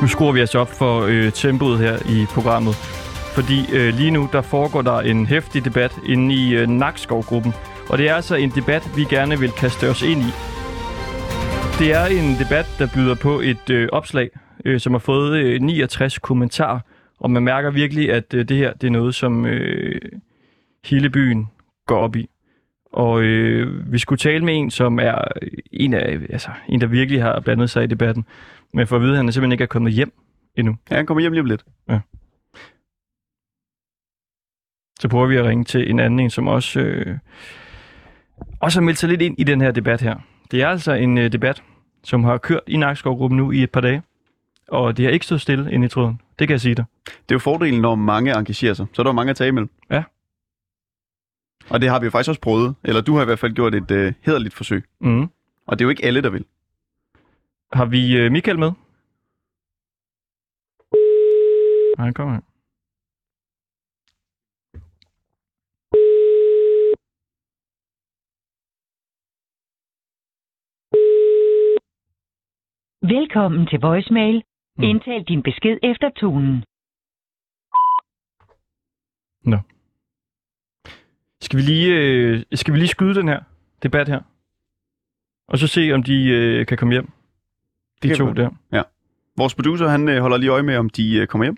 [0.00, 2.74] Nu skruer vi os op for øh, tempoet her i programmet.
[3.34, 7.52] Fordi øh, lige nu, der foregår der en hæftig debat inde i øh, Nakskov-gruppen.
[7.88, 10.32] Og det er altså en debat, vi gerne vil kaste os ind i.
[11.78, 14.30] Det er en debat, der byder på et øh, opslag,
[14.64, 16.80] øh, som har fået øh, 69 kommentarer.
[17.18, 20.00] Og man mærker virkelig, at øh, det her det er noget, som øh,
[20.84, 21.48] hele byen
[21.86, 22.28] går op i.
[22.92, 26.86] Og øh, vi skulle tale med en, som er øh, en, af, altså, en, der
[26.86, 28.24] virkelig har blandet sig i debatten.
[28.74, 30.12] Men for at vide, at han simpelthen ikke er kommet hjem
[30.56, 30.76] endnu.
[30.90, 31.64] Ja, han kommer hjem lige om lidt.
[35.00, 37.18] Så prøver vi at ringe til en anden en, som også, øh,
[38.60, 40.16] også har meldt sig lidt ind i den her debat her.
[40.50, 41.62] Det er altså en øh, debat,
[42.04, 44.02] som har kørt i Nakskov-gruppen nu i et par dage.
[44.68, 46.20] Og det har ikke stået stille inde i tråden.
[46.38, 46.84] Det kan jeg sige dig.
[47.04, 48.86] Det er jo fordelen, når mange engagerer sig.
[48.92, 49.70] Så er der mange at tage imellem.
[49.90, 50.02] Ja.
[51.70, 52.74] Og det har vi jo faktisk også prøvet.
[52.84, 54.84] Eller du har i hvert fald gjort et øh, hederligt forsøg.
[55.00, 55.22] Mm.
[55.66, 56.44] Og det er jo ikke alle, der vil.
[57.72, 58.72] Har vi øh, Michael med?
[61.96, 62.42] Nej, han kommer her.
[73.14, 74.42] Velkommen til voicemail.
[74.76, 74.82] Mm.
[74.82, 76.64] Indtal din besked efter tonen.
[81.40, 83.40] Skal vi lige, øh, skal vi lige skyde den her
[83.82, 84.20] debat her?
[85.48, 87.19] Og så se, om de øh, kan komme hjem.
[88.02, 88.50] De to der.
[89.36, 91.56] Vores producer, han øh, holder lige øje med, om de øh, kommer hjem.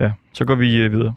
[0.00, 1.14] Ja, så går vi øh, videre.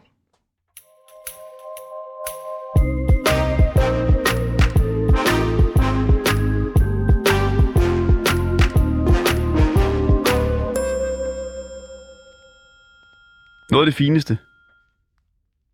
[13.70, 14.38] Noget af det fineste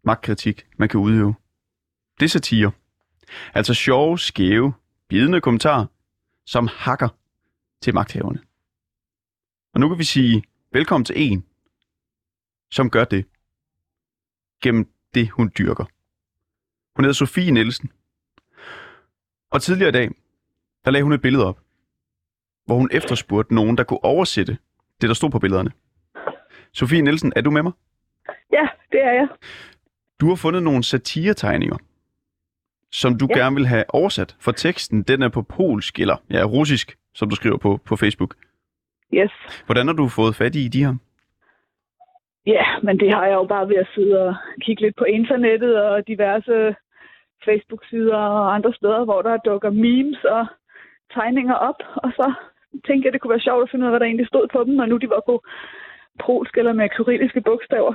[0.04, 1.34] magtkritik, man kan udøve,
[2.20, 2.70] det er satire.
[3.54, 4.72] Altså sjove, skæve,
[5.08, 5.86] bidende kommentarer,
[6.46, 7.08] som hakker
[7.82, 8.51] til magthaverne.
[9.74, 11.46] Og nu kan vi sige velkommen til en,
[12.70, 13.24] som gør det
[14.62, 15.84] gennem det, hun dyrker.
[16.96, 17.92] Hun hedder Sofie Nielsen.
[19.50, 20.10] Og tidligere i dag,
[20.84, 21.60] der lagde hun et billede op,
[22.64, 24.58] hvor hun efterspurgte nogen, der kunne oversætte
[25.00, 25.72] det, der stod på billederne.
[26.72, 27.72] Sofie Nielsen, er du med mig?
[28.52, 29.28] Ja, det er jeg.
[30.20, 31.76] Du har fundet nogle satiretegninger,
[32.90, 33.38] som du ja.
[33.38, 37.36] Gerne vil have oversat, for teksten den er på polsk, eller ja, russisk, som du
[37.36, 38.36] skriver på, på Facebook.
[39.14, 39.32] Yes.
[39.66, 40.94] Hvordan har du fået fat i de her?
[42.46, 45.82] Ja, men det har jeg jo bare ved at sidde og kigge lidt på internettet
[45.84, 46.74] og diverse
[47.44, 50.46] Facebook-sider og andre steder, hvor der dukker memes og
[51.14, 51.80] tegninger op.
[51.96, 52.32] Og så
[52.86, 54.64] tænkte jeg, det kunne være sjovt at finde ud af, hvad der egentlig stod på
[54.64, 55.34] dem, når nu de var på
[56.24, 57.94] polsk eller med kyrilliske bogstaver.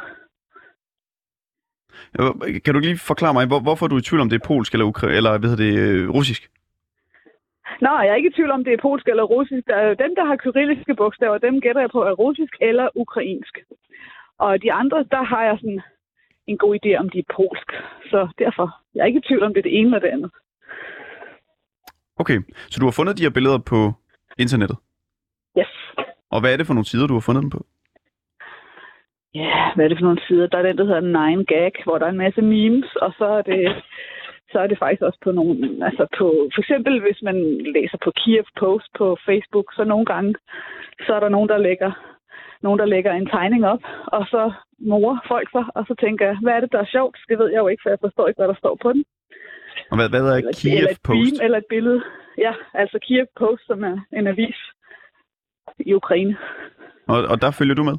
[2.66, 4.74] Kan du lige forklare mig, hvor, hvorfor er du i tvivl om det er polsk
[4.74, 6.50] eller, ukra- eller hvad hedder det, øh, russisk?
[7.82, 9.68] Nå, jeg er ikke i tvivl om, det er polsk eller russisk.
[10.04, 13.58] Dem, der har kyrilliske bogstaver, dem gætter jeg på er russisk eller ukrainsk.
[14.38, 15.82] Og de andre, der har jeg sådan
[16.48, 17.70] en god idé om, de er polsk.
[18.12, 20.32] Så derfor, jeg er ikke i tvivl om, det er det ene eller det andet.
[22.20, 22.40] Okay,
[22.72, 23.94] så du har fundet de her billeder på
[24.38, 24.78] internettet.
[25.60, 25.72] Yes.
[26.32, 27.66] Og hvad er det for nogle sider, du har fundet dem på?
[29.34, 30.48] Ja, hvad er det for nogle sider?
[30.48, 33.26] Der er den, der hedder Nine Gag, hvor der er en masse memes, og så
[33.26, 33.84] er det,
[34.52, 37.38] så er det faktisk også på nogle, altså på, for eksempel hvis man
[37.76, 40.36] læser på Kiev Post på Facebook, så nogle gange,
[41.06, 41.92] så er der nogen, der lægger,
[42.62, 46.38] nogen, der lægger en tegning op, og så morer folk sig, og så tænker jeg,
[46.44, 47.18] hvad er det, der er sjovt?
[47.30, 49.06] Det ved jeg jo ikke, for jeg forstår ikke, hvad der står på den.
[49.92, 51.18] Og hvad, hvad er Kiev eller et Post?
[51.18, 52.02] Beam, eller et billede.
[52.38, 54.60] Ja, altså Kiev Post, som er en avis
[55.80, 56.38] i Ukraine.
[57.08, 57.98] Og, og der følger du med?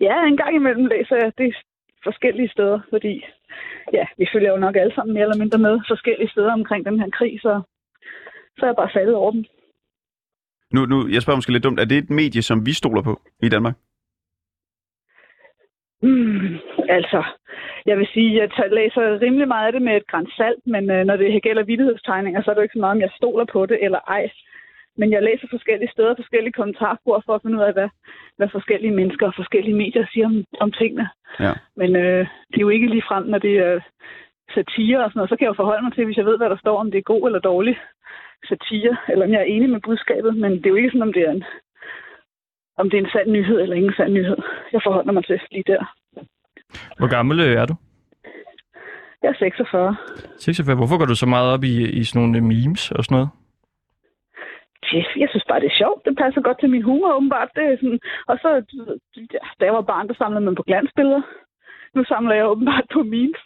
[0.00, 1.54] Ja, en gang imellem læser jeg det
[2.04, 3.24] forskellige steder, fordi
[3.92, 7.00] ja, vi følger jo nok alle sammen mere eller mindre med forskellige steder omkring den
[7.00, 7.62] her krig, så,
[8.58, 9.44] så er jeg bare faldet over dem.
[10.72, 13.20] Nu, nu, jeg spørger måske lidt dumt, er det et medie, som vi stoler på
[13.42, 13.74] i Danmark?
[16.02, 16.54] Mm,
[16.88, 17.24] altså,
[17.86, 20.90] jeg vil sige, jeg tager- læser rimelig meget af det med et græns salt, men
[20.90, 23.44] øh, når det gælder vittighedstegninger, så er det jo ikke så meget, om jeg stoler
[23.52, 24.30] på det eller ej.
[24.98, 27.88] Men jeg læser forskellige steder, forskellige kommentarspor for at finde ud af, hvad,
[28.36, 31.08] hvad forskellige mennesker og forskellige medier siger om, om tingene.
[31.40, 31.52] Ja.
[31.76, 33.80] Men øh, det er jo ikke lige frem, når det er
[34.54, 35.30] satire og sådan noget.
[35.30, 36.98] Så kan jeg jo forholde mig til, hvis jeg ved, hvad der står, om det
[36.98, 37.76] er god eller dårlig
[38.48, 40.36] satire, eller om jeg er enig med budskabet.
[40.36, 41.44] Men det er jo ikke sådan, om det er en,
[42.80, 44.36] om det er en sand nyhed eller ingen sand nyhed.
[44.72, 45.82] Jeg forholder mig til lige der.
[46.98, 47.74] Hvor gammel øh, er du?
[49.22, 49.96] Jeg er 46.
[50.38, 50.76] 46.
[50.76, 53.28] Hvorfor går du så meget op i, i sådan nogle memes og sådan noget?
[54.92, 56.04] Jeg synes bare, det er sjovt.
[56.04, 57.48] Det passer godt til min humor, åbenbart.
[57.54, 58.00] Det er sådan...
[58.26, 58.48] Og så,
[59.60, 61.22] da jeg var barn, der samlede man på glansbilleder.
[61.94, 63.42] Nu samler jeg åbenbart på memes.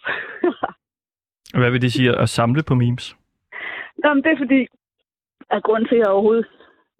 [1.60, 3.16] Hvad vil det sige at samle på memes?
[4.04, 4.66] Nå, men det er fordi,
[5.50, 6.46] at grunden til, at jeg overhovedet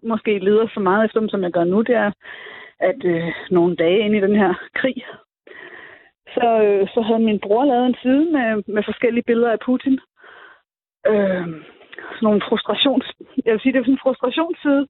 [0.03, 2.11] måske leder så meget efter dem, som jeg gør nu, det er,
[2.81, 5.05] at øh, nogle dage inde i den her krig,
[6.35, 10.01] så, øh, så havde min bror lavet en side med, med forskellige billeder af Putin.
[11.07, 11.46] Øh,
[12.14, 13.06] sådan nogle frustrations...
[13.44, 14.87] Jeg vil sige, det er sådan en frustrationsside.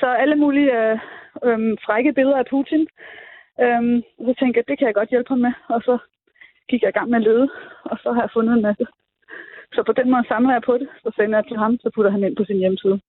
[0.00, 0.98] Så alle mulige øh,
[1.46, 2.82] øh, frække billeder af Putin.
[3.64, 3.82] Øh,
[4.18, 5.52] og så tænkte jeg, det kan jeg godt hjælpe ham med.
[5.68, 5.98] Og så
[6.70, 7.48] gik jeg i gang med at lede,
[7.84, 8.86] og så har jeg fundet en masse.
[9.74, 12.10] Så på den måde samler jeg på det, så sender jeg til ham, så putter
[12.10, 13.00] han ind på sin hjemmeside.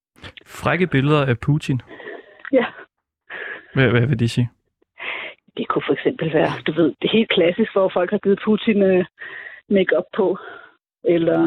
[0.46, 1.82] Frække billeder af Putin.
[2.52, 2.66] Ja,
[3.74, 4.50] Hvad, hvad vil det sige?
[5.58, 8.40] det kunne for eksempel være, du ved, det er helt klassisk, hvor folk har givet
[8.46, 9.06] Putin øh,
[9.70, 10.38] make-up på,
[11.04, 11.40] eller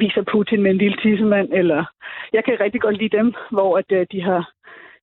[0.00, 1.84] viser Putin med en lille tissemand, eller
[2.32, 4.42] jeg kan rigtig godt lide dem, hvor at, øh, de har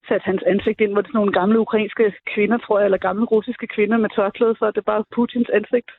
[0.08, 3.08] sat hans ansigt ind, hvor det er sådan nogle gamle ukrainske kvinder, tror jeg, eller
[3.08, 5.90] gamle russiske kvinder med tørklæde, så er det bare Putins ansigt.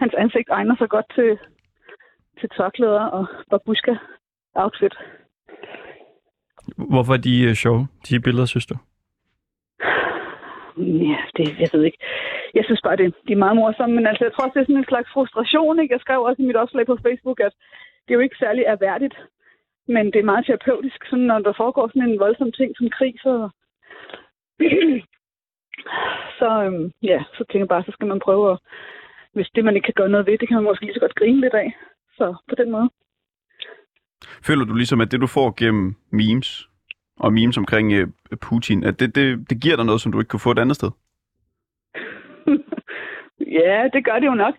[0.00, 1.38] Hans ansigt egner sig godt til,
[2.40, 4.94] til tørklæder og babushka-outfit.
[6.92, 8.76] Hvorfor er de øh, sjove, de billeder, synes du?
[10.76, 11.98] Ja, det, jeg ved ikke.
[12.54, 14.70] Jeg synes bare, det, de er meget morsomme, men altså, jeg tror også, det er
[14.70, 15.94] sådan en slags frustration, ikke?
[15.94, 17.54] Jeg skrev også i mit opslag på Facebook, at
[18.04, 19.16] det er jo ikke særlig erhverdigt,
[19.88, 23.14] men det er meget terapeutisk, sådan, når der foregår sådan en voldsom ting som krig,
[23.22, 23.48] så...
[26.38, 28.58] så, øhm, ja, så tænker jeg bare, så skal man prøve at...
[29.32, 31.14] Hvis det, man ikke kan gøre noget ved, det kan man måske lige så godt
[31.14, 31.76] grine lidt af.
[32.16, 32.90] Så på den måde.
[34.46, 36.68] Føler du ligesom, at det du får gennem memes,
[37.16, 38.06] og memes omkring øh,
[38.40, 40.76] Putin, at det, det, det giver dig noget, som du ikke kunne få et andet
[40.76, 40.90] sted?
[43.60, 44.54] Ja, det gør det jo nok.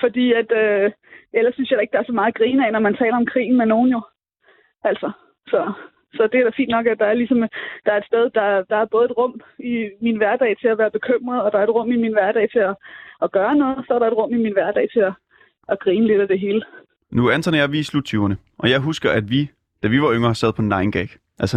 [0.00, 0.90] Fordi at, øh,
[1.32, 3.26] ellers synes jeg ikke, der er så meget at grine af, når man taler om
[3.26, 4.00] krigen med nogen jo.
[4.84, 5.10] Altså,
[5.46, 5.72] så,
[6.16, 7.38] så det er da fint nok, at der er ligesom,
[7.84, 10.78] der er et sted, der, der er både et rum i min hverdag til at
[10.78, 12.74] være bekymret, og der er et rum i min hverdag til at,
[13.22, 15.12] at gøre noget, og så er der et rum i min hverdag til at,
[15.68, 16.62] at grine lidt af det hele.
[17.10, 19.50] Nu Anton og jeg, vi er slut 20'erne, og jeg husker, at vi,
[19.82, 21.56] da vi var yngre, sad på 9gag, altså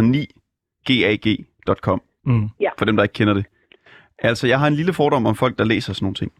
[0.88, 2.48] 9gag.com, Mm.
[2.78, 3.46] for dem, der ikke kender det.
[4.18, 6.32] Altså, jeg har en lille fordom om folk, der læser sådan nogle ting,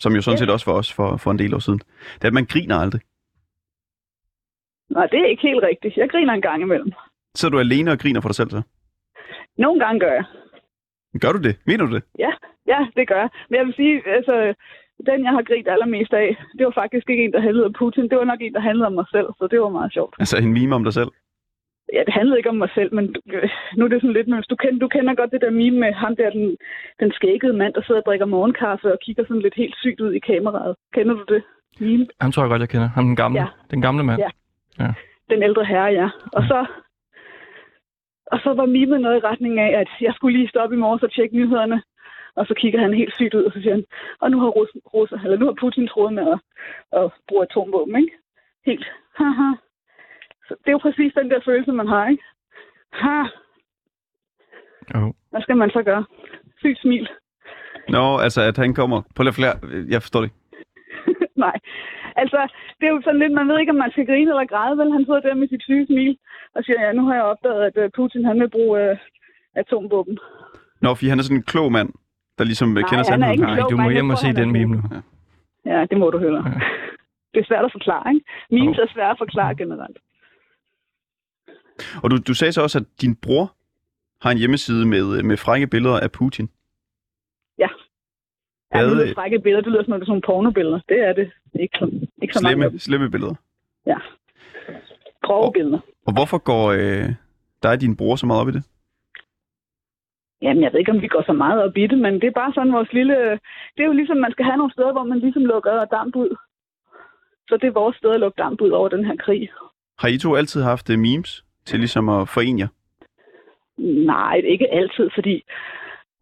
[0.00, 1.78] som jo sådan set også var os for, for en del år siden.
[2.14, 3.00] Det er, at man griner aldrig.
[4.90, 5.96] Nej, det er ikke helt rigtigt.
[5.96, 6.92] Jeg griner en gang imellem.
[7.34, 8.62] Så er du alene og griner for dig selv, så?
[9.58, 10.24] Nogle gange gør jeg.
[11.20, 11.54] Gør du det?
[11.66, 12.02] Mener du det?
[12.18, 12.32] Ja,
[12.66, 13.30] ja, det gør jeg.
[13.48, 14.54] Men jeg vil sige, altså,
[15.06, 18.08] den jeg har grint allermest af, det var faktisk ikke en, der handlede om Putin.
[18.08, 20.14] Det var nok en, der handlede om mig selv, så det var meget sjovt.
[20.18, 21.10] Altså en meme om dig selv?
[21.92, 24.38] Ja, det handlede ikke om mig selv, men øh, nu er det sådan lidt, men
[24.38, 26.56] hvis du kender, du kender godt det der meme med ham der, den,
[27.00, 30.12] den skækkede mand, der sidder og drikker morgenkaffe og kigger sådan lidt helt sygt ud
[30.12, 30.76] i kameraet.
[30.94, 31.42] Kender du det
[31.80, 32.06] meme?
[32.20, 32.88] Ham tror jeg godt, jeg kender.
[32.88, 33.46] Ham den gamle, Ja.
[33.70, 34.20] den gamle mand.
[34.78, 34.92] Ja.
[35.30, 36.08] Den ældre herre, ja.
[36.32, 36.66] Og så,
[38.26, 41.02] og så var mimet noget i retning af, at jeg skulle lige stoppe i morges
[41.02, 41.82] og tjekke nyhederne.
[42.36, 43.84] Og så kigger han helt sygt ud, og så siger han,
[44.20, 46.38] og nu har, Rus, Rus, eller nu har Putin troet med at,
[47.00, 48.12] at bruge atomvåben, ikke?
[48.66, 49.50] Helt, haha.
[50.70, 52.22] Det er jo præcis den der følelse, man har, ikke?
[52.92, 53.18] Ha,
[54.94, 55.12] Jo.
[55.30, 56.04] hvad skal man så gøre?
[56.58, 57.08] Sygt smil.
[57.88, 59.54] Nå, altså at han kommer på lidt flere...
[59.94, 60.30] Jeg forstår det.
[61.44, 61.56] Nej.
[62.16, 62.40] Altså,
[62.80, 64.92] det er jo sådan lidt, man ved ikke, om man skal grine eller græde, vel?
[64.92, 66.18] Han sidder der med sit syge smil
[66.54, 68.96] og siger, ja, nu har jeg opdaget, at øh, Putin han vil bruge øh,
[69.56, 70.18] atomvåben.
[70.82, 71.90] Nå, fordi han er sådan en klog mand,
[72.38, 73.32] der ligesom Nej, kender han er sandheden.
[73.34, 74.82] ikke Nej, klog, du må hjem og se den meme nu.
[75.72, 76.42] Ja, det må du høre.
[76.46, 76.60] Ja.
[77.34, 78.26] Det er svært at forklare, ikke?
[78.50, 78.82] Memes Jo.
[78.82, 79.98] er svært at forklare generelt.
[82.02, 83.54] Og du, du sagde så også, at din bror
[84.22, 86.50] har en hjemmeside med, med frække billeder af Putin.
[87.58, 87.68] Ja,
[88.70, 89.62] Hvad, det øh, frække billeder.
[89.62, 90.80] Det lyder som, om det sådan nogle pornobilleder.
[90.88, 91.30] Det er det.
[91.60, 91.84] Ikke så,
[92.22, 92.78] ikke så mange Slemme, dem.
[92.78, 93.34] slemme billeder.
[93.86, 93.98] Ja.
[95.22, 95.78] Grove Og- billeder.
[96.06, 97.08] Og hvorfor går øh,
[97.62, 98.64] dig og din bror så meget op i det?
[100.42, 102.30] Jamen, jeg ved ikke, om vi går så meget op i det, men det er
[102.42, 103.14] bare sådan vores lille...
[103.74, 106.36] Det er jo ligesom, man skal have nogle steder, hvor man ligesom lukker damp ud.
[107.48, 109.50] Så det er vores sted at lukke damp ud over den her krig.
[109.98, 112.68] Har I to altid haft øh, memes til ligesom at forene jer?
[114.12, 115.42] Nej, ikke altid, fordi...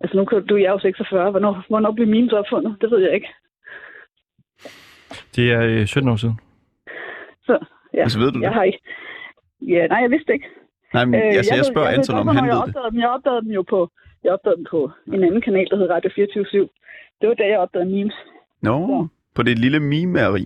[0.00, 1.30] Altså, nu kan du, jeg er jo 46.
[1.30, 2.76] Hvornår, hvornår blev memes opfundet?
[2.80, 3.28] Det ved jeg ikke.
[5.36, 6.36] Det er øh, 17 år siden.
[7.46, 7.58] Så,
[7.94, 8.02] ja.
[8.02, 8.42] Altså, ved du det?
[8.42, 8.80] Jeg har ikke...
[9.60, 10.46] Ja, nej, jeg vidste ikke.
[10.94, 12.68] Nej, men øh, altså, jeg, ved- spørger ved Anton, om han jeg ved det.
[12.68, 13.00] opdagede Dem.
[13.00, 13.80] Jeg opdagede dem jo på,
[14.24, 16.68] jeg opdagede dem på en anden kanal, der hed Radio 24
[17.20, 18.14] Det var da jeg opdagede memes.
[18.62, 20.44] Nå, på det lille mimeri.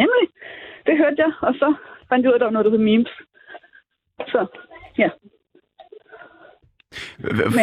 [0.00, 0.26] Nemlig.
[0.86, 1.74] Det hørte jeg, og så
[2.08, 3.10] fandt jeg ud af, at der var noget, der hed memes.
[4.20, 4.46] Så,
[4.98, 5.08] ja.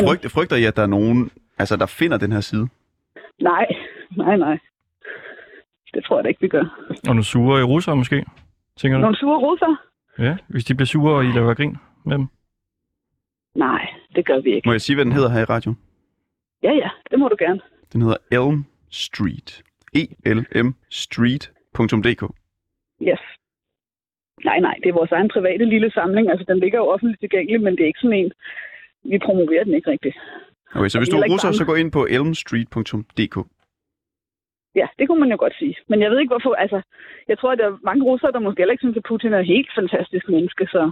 [0.07, 2.67] Frygt, frygter I, at der er nogen, altså, der finder den her side?
[3.41, 3.65] Nej,
[4.17, 4.57] nej, nej.
[5.93, 6.85] Det tror jeg da ikke, vi gør.
[6.89, 8.25] Og nogle sure øh, russere måske,
[8.77, 9.01] tænker du?
[9.01, 9.75] Nogle sure russer?
[10.19, 12.27] Ja, hvis de bliver sure, og I laver grin med dem.
[13.55, 14.67] Nej, det gør vi ikke.
[14.69, 15.77] Må jeg sige, hvad den hedder her i radioen?
[16.63, 17.61] Ja, ja, det må du gerne.
[17.93, 19.63] Den hedder Elm Street.
[19.95, 22.23] E E-L-M Street.dk.
[23.01, 23.19] Yes.
[24.49, 26.29] Nej, nej, det er vores egen private lille samling.
[26.31, 28.31] Altså, den ligger jo offentligt tilgængelig, men det er ikke sådan en...
[29.11, 30.15] Vi promoverer den ikke rigtigt.
[30.75, 33.37] Okay, så hvis Vi du er er russer, så gå ind på elmstreet.dk.
[34.75, 35.75] Ja, det kunne man jo godt sige.
[35.89, 36.53] Men jeg ved ikke, hvorfor...
[36.53, 36.81] Altså,
[37.27, 39.39] jeg tror, at der er mange russere, der måske heller ikke synes, at Putin er
[39.39, 40.91] et helt fantastisk menneske, så...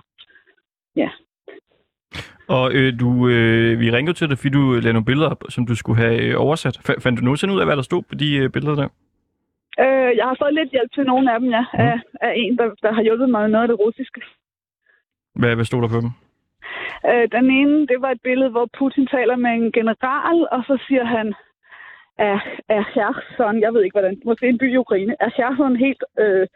[2.57, 5.65] Og øh, du, øh, vi ringede til dig, fordi du lavede nogle billeder op, som
[5.65, 6.77] du skulle have øh, oversat.
[6.77, 8.87] F- fandt du nogensinde ud af, hvad der stod på de øh, billeder der?
[9.79, 11.65] Øh, jeg har fået lidt hjælp til nogle af dem, ja.
[11.73, 14.21] Af, af en, der, der har hjulpet mig med noget af det russiske.
[15.35, 16.11] Hvad, hvad stod der på dem?
[17.09, 20.83] Øh, den ene, det var et billede, hvor Putin taler med en general, og så
[20.87, 21.33] siger han,
[22.17, 26.03] er, er Kherson, jeg ved ikke hvordan, måske en by i Ukraine, er Kherson helt
[26.19, 26.47] øh,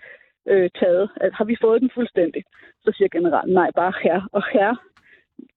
[0.51, 1.09] øh, taget?
[1.15, 2.43] At, har vi fået den fuldstændig?
[2.83, 4.29] Så siger generalen, nej, bare her.
[4.31, 4.75] Og her,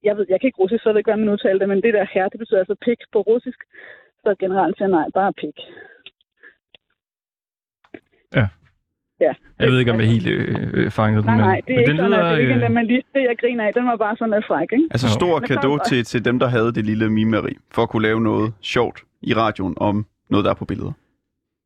[0.03, 1.83] jeg ved, jeg kan ikke russisk, så jeg ved ikke, hvordan man udtaler det, men
[1.83, 3.61] det der her, det betyder altså pik på russisk.
[4.23, 5.59] Så generalen siger, nej, bare pik.
[9.21, 11.45] Jeg ved ikke, om jeg helt øh, øh, fangede Nej, den.
[11.45, 12.87] nej, det er men ikke den sådan, at det er ikke øh, en, der man
[12.87, 13.73] lige det, jeg griner af.
[13.75, 14.89] Den var bare sådan lidt fræk, ikke?
[14.91, 15.35] Altså stor
[15.85, 18.99] så- til, til dem, der havde det lille mimeri, for at kunne lave noget sjovt
[19.23, 20.93] i radioen om noget, der er på billeder.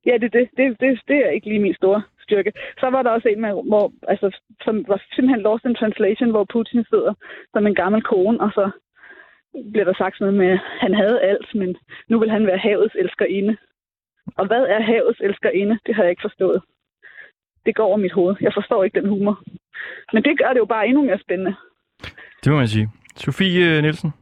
[0.07, 2.53] Ja, det, det, det, det, det er ikke lige min store styrke.
[2.81, 6.45] Så var der også en, med, hvor, altså, som var simpelthen lost in translation, hvor
[6.53, 7.15] Putin sidder
[7.55, 8.71] som en gammel kone, og så
[9.73, 11.77] bliver der sagt sådan noget med, at han havde alt, men
[12.09, 13.57] nu vil han være havets elskerinde.
[14.39, 15.79] Og hvad er havets elskerinde?
[15.87, 16.63] Det har jeg ikke forstået.
[17.67, 18.37] Det går over mit hoved.
[18.41, 19.43] Jeg forstår ikke den humor.
[20.13, 21.55] Men det gør det jo bare endnu mere spændende.
[22.45, 22.89] Det må man sige.
[23.17, 24.13] Sofie øh, Nielsen,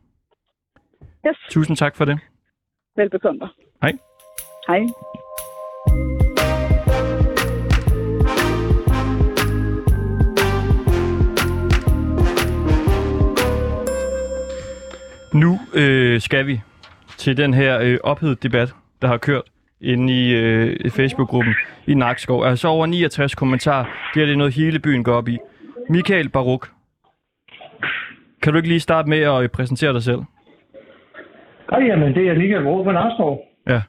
[1.29, 2.19] Yes, tusind tak for det.
[2.97, 3.49] velbekomme dig.
[3.83, 3.93] Hej.
[4.69, 4.81] Hej.
[15.35, 16.61] Nu øh, skal vi
[17.19, 19.43] til den her øh, ophedet debat, der har kørt
[19.81, 21.55] inde i øh, Facebook-gruppen
[21.87, 22.45] i Nakskov.
[22.45, 23.85] Altså over 69 kommentarer.
[24.15, 25.39] Det er det noget, hele byen går op i.
[25.89, 26.71] Michael Baruk,
[28.43, 30.21] kan du ikke lige starte med at øh, præsentere dig selv?
[31.71, 33.41] Hej, jamen det er Michael Råb fra Narskov.
[33.69, 33.83] Ja.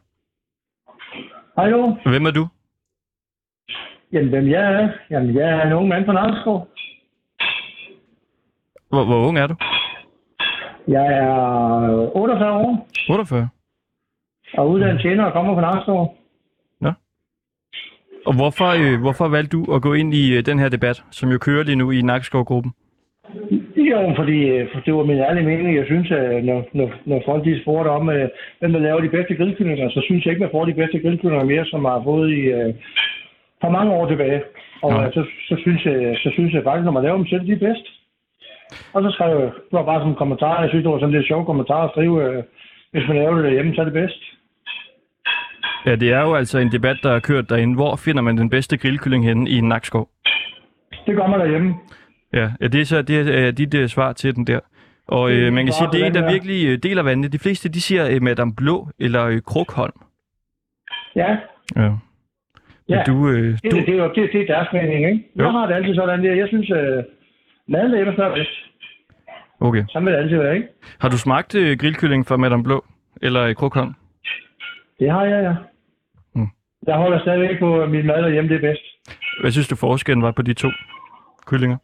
[1.56, 1.98] Hej du.
[2.06, 2.48] Hvem er du?
[4.14, 4.90] Jamen, hvem jeg er?
[5.10, 6.68] Jamen, jeg er en ung mand fra Narskov.
[8.90, 9.56] Hvor, hvor ung er du?
[10.88, 13.50] Jeg er 48 år 48.
[14.58, 16.18] og uddannet tjener og kommer fra Narskov.
[18.26, 21.30] Og hvorfor, øh, hvorfor valgte du at gå ind i øh, den her debat, som
[21.30, 22.72] jo kører lige nu i Nakskov-gruppen?
[23.92, 25.76] Jo, fordi øh, det var min ærlige mening.
[25.78, 28.30] Jeg synes, at når, når, når folk de spurgte om, øh,
[28.60, 31.46] hvem der laver de bedste grillkyllinger, så synes jeg ikke, man får de bedste grillkyllinger
[31.46, 32.74] mere, som har fået i øh,
[33.62, 34.42] for mange år tilbage.
[34.82, 35.02] Og Nå.
[35.02, 37.52] øh, så, så, synes jeg, så synes jeg faktisk, når man laver dem selv, de
[37.52, 37.86] er bedst.
[38.94, 41.16] Og så skrev jeg, det var bare som en kommentar, jeg synes, det var sådan
[41.16, 42.44] lidt sjov kommentar at skrive, øh,
[42.92, 44.22] hvis man laver det derhjemme, så er det bedst.
[45.86, 47.76] Ja, det er jo altså en debat, der er kørt derinde.
[47.76, 50.10] Hvor finder man den bedste grillkylling henne i en nakskov?
[51.06, 51.74] Det gør man derhjemme.
[52.34, 54.60] Ja, ja det er så det er, dit uh, svar til den der.
[55.08, 57.28] Og øh, man kan sige, det er en, der virkelig øh, deler vandene.
[57.28, 59.94] De fleste, de siger øh, Madame Blå eller øh, Krukholm.
[61.16, 61.38] Ja,
[61.76, 61.90] Ja.
[62.88, 63.04] Men Ja.
[63.08, 65.28] du, øh, det, du, det, det, er jo- det, det er deres mening, ikke?
[65.40, 65.44] Jo.
[65.44, 66.34] Jeg har det altid sådan der.
[66.36, 67.04] Jeg synes, øh,
[67.68, 68.52] maden er smager bedst.
[69.60, 69.84] okay.
[69.90, 70.68] Sådan vil det altid være, ikke?
[71.00, 72.86] Har du smagt øh, grillkylling fra Madame Blå
[73.22, 73.94] eller øh, Krukholm?
[75.00, 75.54] Det har jeg, ja.
[76.88, 78.84] Jeg holder stadigvæk på, at min mad derhjemme det er bedst.
[79.42, 80.70] Hvad synes du forskellen var på de to
[81.46, 81.78] kyllinger?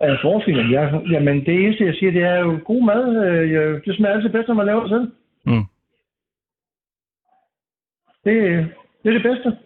[0.00, 0.70] Er forskellen?
[0.70, 3.26] Ja, jamen, det eneste, jeg siger, det er jo god mad.
[3.26, 5.12] Øh, det smager altid bedst, når man laver det selv.
[5.46, 5.64] Mm.
[8.24, 8.34] Det,
[9.02, 9.56] det er det bedste.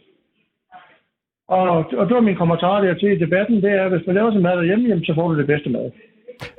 [1.49, 1.69] Og,
[1.99, 4.43] og det var min kommentar der til debatten, det er, at hvis man laver sin
[4.43, 5.91] mad derhjemme, jamen, så får du det bedste mad.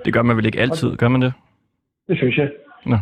[0.05, 1.33] Det gør man vel ikke altid, gør man det?
[2.07, 2.51] Det synes jeg.
[2.85, 2.97] Nå.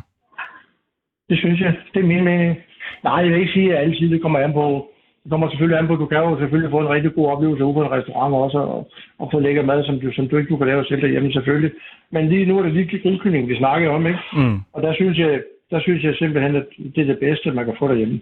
[1.30, 1.76] Det synes jeg.
[1.93, 2.57] Det er min mening.
[3.03, 4.91] Nej, jeg vil ikke sige, at altid det kommer an på.
[5.26, 7.74] Det kommer selvfølgelig an på, du kan jo selvfølgelig få en rigtig god oplevelse ude
[7.74, 10.58] på en restaurant også, og, og få lækker mad, som du, som du ikke du
[10.58, 11.72] kan lave selv derhjemme selvfølgelig.
[12.12, 14.20] Men lige nu er det lige grillkylling, vi snakker om, ikke?
[14.34, 14.60] Mm.
[14.74, 16.66] Og der synes jeg, der synes jeg simpelthen, at
[16.96, 18.22] det er det bedste, man kan få derhjemme.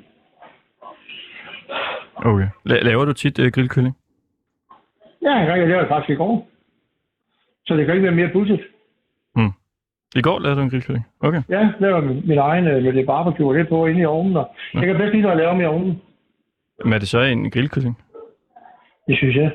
[2.16, 2.48] Okay.
[2.70, 3.96] La- laver du tit øh, grillkylling?
[5.22, 6.48] Ja, jeg lavede det faktisk i går.
[7.66, 8.62] Så det kan ikke være mere pudsigt.
[10.16, 11.06] I går lavede du en grillkylling?
[11.20, 11.42] Okay.
[11.50, 14.38] Ja, jeg laver min, min egen øh, med det barbecue lidt på inde i ovnen.
[14.38, 16.02] Og jeg kan bedst lide, når jeg laver dem i ovnen.
[16.84, 17.98] Men er det så en grillkylling?
[19.08, 19.52] Det synes jeg.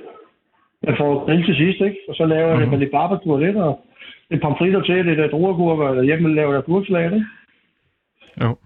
[0.83, 1.99] Jeg får grill til sidst, ikke?
[2.09, 3.81] Og så laver jeg det med lidt barbecue og lidt, og
[4.31, 7.27] lidt pomfritter til, lidt af druergurker, og hjemme laver jeg gurksalat, ikke?
[8.43, 8.57] Jo.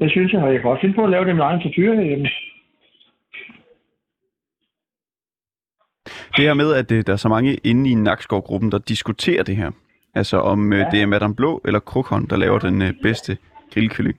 [0.00, 1.96] Det synes jeg, og jeg kan også finde på at lave det med egen frityre
[1.96, 2.28] herhjemme.
[6.36, 9.56] Det her med, at øh, der er så mange inde i Nakskov-gruppen, der diskuterer det
[9.56, 9.70] her.
[10.14, 13.36] Altså om øh, det er Madame Blå eller Krukholm, der laver den øh, bedste
[13.74, 14.18] grillkylling.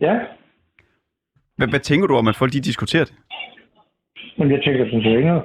[0.00, 0.18] Ja,
[1.56, 3.14] Hvad, hvad tænker du om, at folk de diskuterer det?
[4.38, 5.42] men jeg tænker sådan set ikke noget.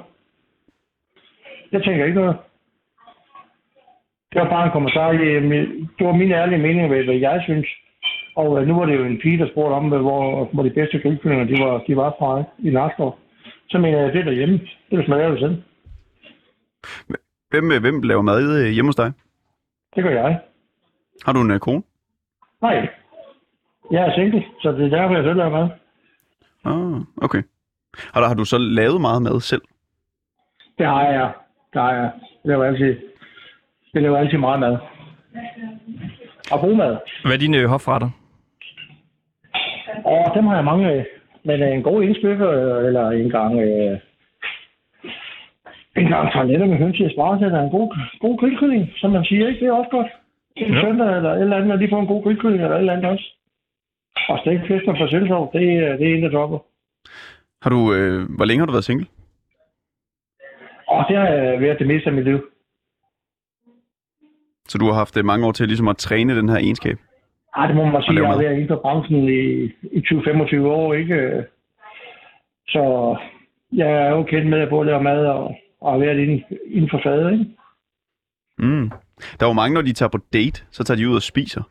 [1.72, 2.36] Jeg tænker ikke noget.
[4.32, 5.12] Det var bare en kommentar.
[5.12, 7.66] i- min- Det var min ærlige mening, hvad hvad jeg synes.
[8.36, 10.70] Og øh, nu var det jo en pige, der spurgte om, øh, hvor, hvor de
[10.70, 13.18] bedste grillkyllinger de var, de var fra i Nakskov.
[13.68, 14.60] Så mener jeg, det er derhjemme.
[14.90, 15.62] Det er, laver det selv.
[17.50, 19.12] Hvem, øh, hvem laver mad øh, hjemme hos dig?
[19.96, 20.40] Det gør jeg.
[21.24, 21.82] Har du en øh, kone?
[22.62, 22.88] Nej.
[23.90, 25.68] Jeg er single, så det er derfor, jeg selv laver mad.
[26.64, 27.42] Ah, okay.
[28.14, 29.62] Har, du- har du så lavet meget mad selv?
[30.78, 31.32] Det har jeg.
[31.72, 32.10] Det har jeg.
[32.44, 32.96] Jeg laver altid,
[33.94, 34.76] jeg laver altid meget mad.
[36.52, 36.96] Og god mad.
[37.24, 38.10] Hvad er dine øh, hofretter?
[40.04, 41.06] Og dem har jeg mange af.
[41.44, 43.60] Men øh, en god indspykker, øh, eller en gang...
[43.60, 43.98] Øh,
[45.96, 49.48] en gang tarletter med høns i espresso, eller en god, god grillkylling, som man siger,
[49.48, 49.60] ikke?
[49.60, 50.06] Det er også godt.
[50.56, 50.78] En Ja.
[50.78, 50.80] ja.
[50.84, 53.10] søndag eller et eller andet, og lige få en god grillkylling eller et eller andet
[53.10, 53.36] også.
[54.28, 56.58] Og stegt fisk og forselsov, det, er- det er en, der topper.
[57.62, 59.06] Har du, øh, hvor længe har du været single?
[60.88, 62.40] Og det har jeg været det meste af mit liv.
[64.68, 66.98] Så du har haft øh, mange år til ligesom at træne den her egenskab?
[67.56, 68.20] Ej, det må man sige.
[68.22, 69.64] Jeg har været inden for branchen i,
[69.98, 71.44] i 20-25 år, ikke?
[72.68, 73.16] Så
[73.72, 76.90] jeg er jo kendt med at både lave mad og, og har været inden, inden
[76.90, 77.46] for fadet, ikke?
[78.58, 78.90] Mm.
[79.40, 81.62] Der er jo mange, når de tager på date, så tager de ud og spiser.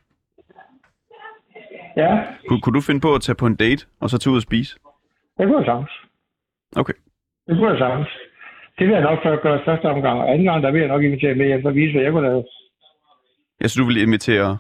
[1.98, 4.38] Ja, Kun, kunne du finde på at tage på en date, og så tage ud
[4.38, 4.76] og spise?
[5.38, 5.92] det kunne jeg sagtens.
[6.76, 6.94] Okay.
[7.48, 8.08] Det kunne jeg sagtens.
[8.80, 11.04] Det vil jeg nok først gøre første omgang, og anden gang, der vil jeg nok
[11.04, 12.44] invitere med hjem for at vise, hvad jeg kunne lave.
[13.62, 14.58] Jeg synes, du vil invitere...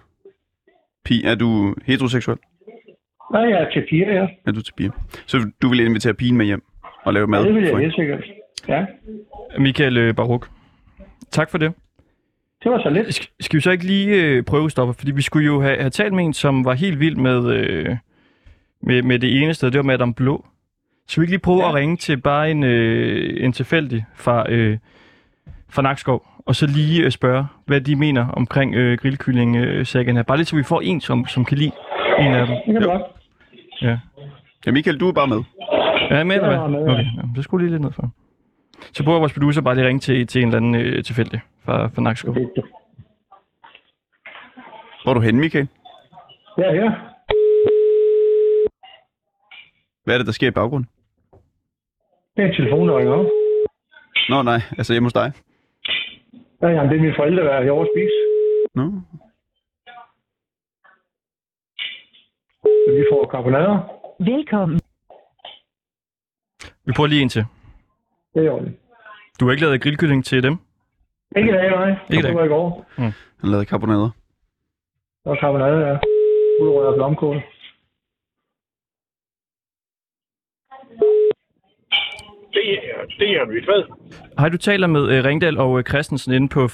[1.05, 2.37] Pi, er du heteroseksuel?
[3.33, 4.27] Nej, jeg er til piger, ja.
[4.47, 4.91] Er du til piger?
[5.25, 6.63] Så du vil invitere pigen med hjem
[7.03, 7.41] og lave mad?
[7.41, 8.23] ja det vil jeg for helt sikkert.
[8.67, 8.85] Ja,
[9.57, 10.49] Michael øh, Baruk.
[11.31, 11.73] Tak for det.
[12.63, 13.07] Det var så lidt.
[13.07, 14.93] Sk- skal vi så ikke lige øh, prøve stopper?
[14.93, 17.95] Fordi vi skulle jo have, have talt med en, som var helt vild med, øh,
[18.81, 19.71] med, med det ene sted.
[19.71, 20.45] Det var Madame Blå.
[21.07, 21.63] Så vi ikke lige prøve ja.
[21.63, 21.69] Ja.
[21.69, 24.77] at ringe til bare en, øh, en tilfældig fra, øh,
[25.69, 30.23] fra Nakskov, og så lige øh, spørge, hvad de mener omkring øh, grillkylling-sagen her.
[30.23, 31.71] Bare lidt så vi får en, som, som kan lide
[32.19, 32.55] en af dem.
[32.65, 33.01] Det kan godt.
[33.81, 33.97] Ja.
[34.65, 35.43] Ja, Michael, du er bare med.
[36.09, 36.69] Er jeg med, eller Jeg hvad?
[36.69, 36.93] med, ja.
[36.93, 38.11] Okay, ja, så skulle lige lidt ned for.
[38.93, 41.39] Så prøver vores producer bare lige at ringe til, til en eller anden øh, tilfældig
[41.71, 42.33] fra, fra Nakskov.
[45.03, 45.67] Hvor er du henne, Michael?
[46.57, 46.89] Ja, ja.
[50.03, 50.89] Hvad er det, der sker i baggrunden?
[52.35, 53.25] Det er en telefon, der ringer op.
[54.29, 55.31] Nå, nej, altså hjemme hos dig.
[56.61, 58.17] Ja, jamen, det er mine forældre, der er herovre at spise.
[58.75, 58.85] Nå.
[62.63, 63.77] Så vi får karbonader.
[64.19, 64.79] Velkommen.
[66.85, 67.45] Vi prøver lige en til.
[68.33, 68.77] Det er det.
[69.39, 70.57] Du har ikke lavet grillkylling til dem?
[71.37, 71.89] Ikke i dag, nej.
[71.89, 72.29] Ikke i dag.
[72.29, 72.85] Det var i går.
[72.95, 73.13] Han
[73.43, 74.09] lavede karbonader.
[75.25, 75.97] Og karbonade, ja.
[76.59, 77.35] Gulerod og blomkål.
[82.53, 83.83] Det er, det er en Hvad?
[84.39, 86.67] Hej, du taler med øh, Ringdal og øh, Christensen inde på 24-7.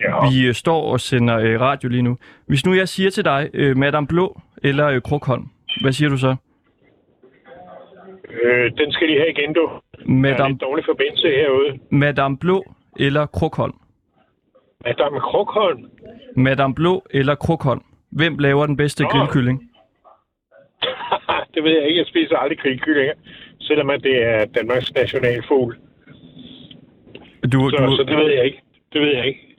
[0.00, 0.28] Ja.
[0.30, 2.18] Vi øh, står og sender øh, radio lige nu.
[2.46, 5.48] Hvis nu jeg siger til dig, øh, Madame Blå eller øh, Krukholm,
[5.82, 6.36] hvad siger du så?
[8.42, 9.70] Øh, den skal de have igen, du.
[9.70, 11.78] Der er Madame, lidt dårlig forbindelse herude.
[11.90, 12.64] Madame Blå
[12.98, 13.74] eller Krukholm?
[14.84, 15.90] Madame Krukholm.
[16.36, 17.82] Madame Blå eller Krukholm?
[18.10, 19.08] Hvem laver den bedste Nå.
[19.08, 19.70] grillkylling?
[21.54, 21.98] det ved jeg ikke.
[21.98, 23.14] Jeg spiser aldrig grillkyllinger,
[23.60, 25.76] selvom det er Danmarks nationalfugl.
[27.52, 28.60] Du, Så, du, så det ved jeg ikke.
[28.92, 29.56] Det ved jeg ikke.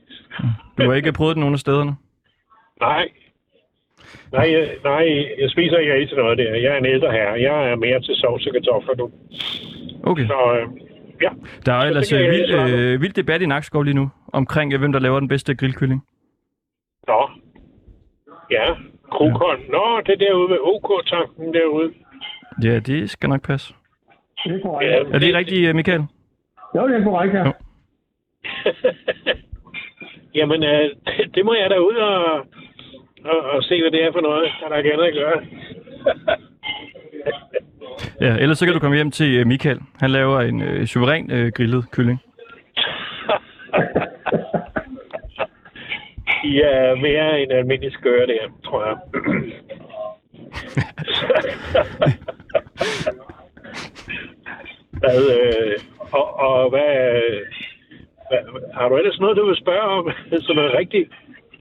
[0.77, 1.95] du har ikke prøvet den nogen af stederne?
[2.79, 3.09] Nej.
[4.31, 5.05] Nej, jeg, nej,
[5.41, 6.55] jeg spiser ikke rigtig noget der.
[6.55, 7.41] Jeg er en ældre herre.
[7.41, 9.11] Jeg er mere til sovs og kartofler nu.
[10.03, 10.25] Okay.
[10.27, 10.67] Så øh,
[11.21, 11.29] ja,
[11.65, 14.09] Der er Så ellers det kan øh, vild, øh, vild debat i Nakskov lige nu,
[14.33, 16.03] omkring øh, hvem der laver den bedste grillkylling.
[17.07, 17.29] nå.
[18.51, 18.65] Ja,
[19.11, 19.61] Krukholm.
[19.69, 21.91] Nå, det er derude ved OK-tanken derude.
[22.63, 23.73] Ja, det skal nok passe.
[24.43, 24.91] Det er korrekt.
[24.91, 26.03] Ja, Er det rigtigt, øh, Michael?
[26.75, 27.43] Jo, det er korrekt, ja.
[30.39, 32.45] Jamen, øh, det, det må jeg da ud og,
[33.31, 35.41] og, og se, hvad det er for noget, der er ikke andet at gøre.
[38.21, 39.79] Ja, ellers så kan du komme hjem til øh, Michael.
[39.99, 42.21] Han laver en øh, suveræn øh, grillet kylling.
[46.43, 48.97] De er mere end almindelig skøre der, tror jeg.
[54.99, 55.75] hvad, øh,
[56.11, 57.21] og, og hvad,
[58.29, 58.39] hvad,
[58.73, 60.11] har du ellers noget, du vil spørge om,
[60.41, 61.07] som er rigtig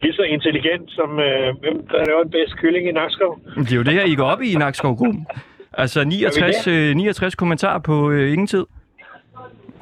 [0.05, 3.33] lige så intelligent, som øh, hvem der laver den bedste kylling i Nakskov?
[3.57, 5.27] Det er jo det her, I går op i i Nakskov-gruppen.
[5.73, 8.65] Altså 69, øh, 69 kommentarer på øh, ingen tid.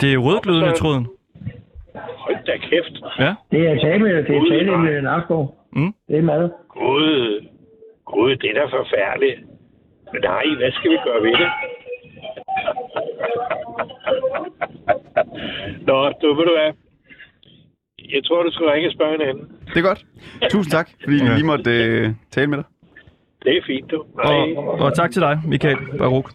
[0.01, 1.07] Det er rødglødende tråden.
[2.25, 2.95] Hold da kæft.
[3.19, 3.35] Ja.
[3.51, 5.43] Det er tale, det er tale med Nakskov.
[5.73, 5.95] Mm.
[6.09, 6.51] Det er mad.
[6.69, 7.47] Gud,
[8.05, 9.41] Gud, det er da forfærdeligt.
[10.13, 11.51] Men nej, hvad skal vi gøre ved det?
[15.87, 16.73] Nå, du ved du hvad?
[18.15, 19.47] Jeg tror, du skal ringe og spørge en anden.
[19.75, 20.05] Det er godt.
[20.51, 21.35] Tusind tak, fordi vi Ja.
[21.35, 22.65] lige måtte øh, tale med dig.
[23.45, 24.05] Det er fint, du.
[24.17, 24.53] Nej.
[24.57, 26.29] Og, og tak til dig, Michael Baruch.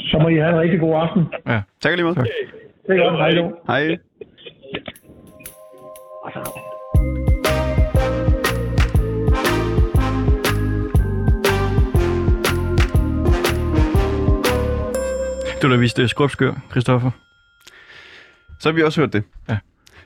[0.00, 1.26] Så må I have en rigtig god aften.
[1.46, 1.60] Ja.
[1.80, 2.14] Tak lige måde.
[2.14, 2.26] Tak.
[2.86, 3.16] Det er godt.
[3.16, 3.52] Hej nu.
[3.66, 3.96] Hej.
[15.62, 17.10] Du har da vist uh, skrubskør, Christoffer.
[18.60, 19.22] Så har vi også hørt det.
[19.48, 19.58] Ja.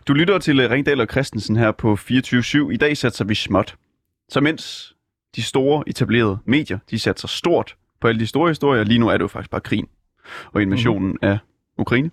[0.09, 2.71] Du lytter til øh, Ringdal og Christensen her på 24-7.
[2.71, 3.77] I dag satser vi småt.
[4.29, 4.95] Så mens
[5.37, 9.13] de store etablerede medier, de satser stort på alle de store historier, lige nu er
[9.13, 9.89] det jo faktisk bare krigen
[10.53, 11.19] og invasionen mm.
[11.23, 11.39] af
[11.79, 12.11] Ukraine.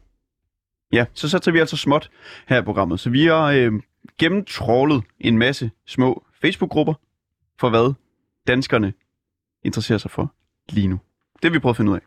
[0.93, 2.09] Ja, så satser vi altså småt
[2.47, 2.99] her i programmet.
[2.99, 3.71] Så vi har øh,
[4.19, 6.93] gennemtrålet en masse små Facebook-grupper
[7.59, 7.93] for hvad
[8.47, 8.93] danskerne
[9.63, 10.33] interesserer sig for
[10.69, 10.99] lige nu.
[11.33, 12.01] Det har vi prøvet at finde ud af.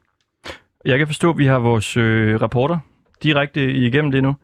[0.85, 2.78] Jeg kan forstå, at vi har vores øh, rapporter
[3.22, 4.35] direkte igennem det nu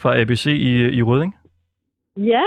[0.00, 1.34] fra ABC i, i Røding.
[2.16, 2.44] Ja,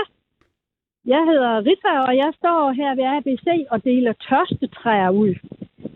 [1.12, 5.34] jeg hedder Rita, og jeg står her ved ABC og deler tørstetræer ud.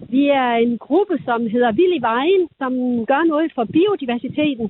[0.09, 2.72] Vi er en gruppe, som hedder Vild i Vejen, som
[3.06, 4.66] gør noget for biodiversiteten.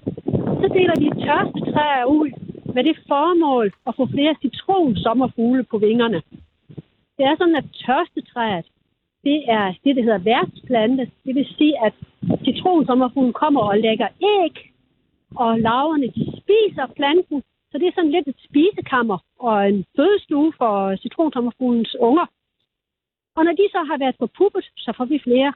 [0.60, 2.30] Så deler vi tørstetræer ud
[2.74, 6.22] med det formål at få flere citronsommerfugle på vingerne.
[7.16, 8.66] Det er sådan, at tørstetræet,
[9.24, 11.10] det er det, der hedder værtsplante.
[11.24, 11.94] Det vil sige, at
[12.44, 14.08] citronsommerfuglen kommer og lægger
[14.38, 14.54] æg,
[15.36, 20.52] og laverne de spiser planten, så det er sådan lidt et spisekammer og en fødestue
[20.58, 22.26] for citrontommerfuglens unger.
[23.36, 25.52] Og når de så har været på puppet, så får vi flere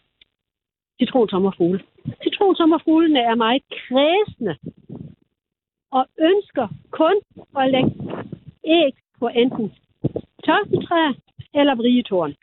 [1.00, 1.80] citrontommerfugle.
[2.22, 4.56] Citronsommerfuglene er meget kredsende
[5.90, 7.16] og ønsker kun
[7.58, 7.92] at lægge
[8.64, 9.72] æg på enten
[10.44, 11.12] tørstetræer
[11.54, 12.34] eller vrigetårn.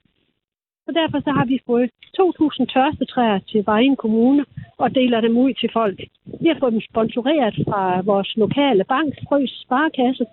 [0.90, 4.46] Så derfor så har vi fået 2.000 tørstetræer til Vejen Kommune
[4.78, 6.00] og deler dem ud til folk.
[6.42, 10.26] Vi har fået dem sponsoreret fra vores lokale bank, Frøs Sparekasse,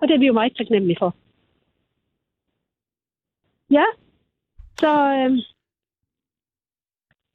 [0.00, 1.14] og det er vi jo meget taknemmelige for.
[3.70, 3.84] Ja,
[4.78, 5.30] så øh,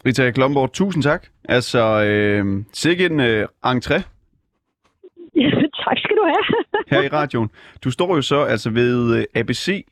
[0.05, 1.27] Rita Klomborg, tusind tak.
[1.49, 3.97] Altså, øh, sikke en øh, entré
[5.35, 5.49] ja,
[5.83, 6.45] tak skal du have.
[6.87, 7.49] her i radioen.
[7.83, 9.85] Du står jo så altså ved øh, ABC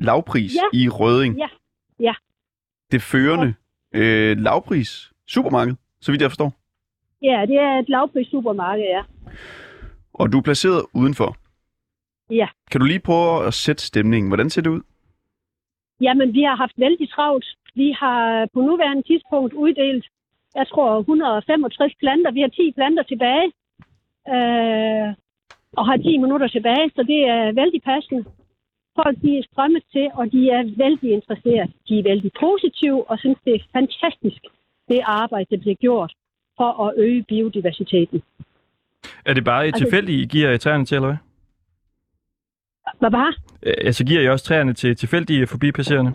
[0.00, 0.78] lavpris Ja.
[0.78, 1.38] i Røding.
[1.38, 1.48] Ja,
[2.00, 2.14] ja.
[2.92, 3.54] Det førende
[3.94, 6.52] øh, lavpris supermarked, så vidt jeg forstår.
[7.22, 9.02] ja, det er et lavpris supermarked, ja.
[10.14, 11.36] Og du er placeret udenfor.
[12.30, 12.48] Ja.
[12.70, 14.30] Kan du lige prøve at sætte stemningen?
[14.30, 14.80] Hvordan ser det ud?
[16.00, 17.46] Jamen, vi har haft vældig travlt.
[17.74, 20.06] Vi har på nuværende tidspunkt uddelt,
[20.54, 22.30] jeg tror, 165 planter.
[22.30, 23.46] Vi har 10 planter tilbage.
[24.34, 25.08] øh,
[25.78, 28.24] og har 10 minutter tilbage, så det er vældig passende.
[29.02, 31.70] Folk de er strømmet til, og de er vældig interesseret.
[31.88, 34.40] De er vældig positive og synes, det er fantastisk,
[34.88, 36.12] det arbejde, der bliver gjort
[36.56, 38.22] for at øge biodiversiteten.
[39.24, 41.16] Er det bare Altså- tilfældigt, I giver træerne til, eller hvad?
[42.98, 43.32] Hvad bare?
[43.62, 46.12] Altså giver I også træerne til tilfældige forbipasserende?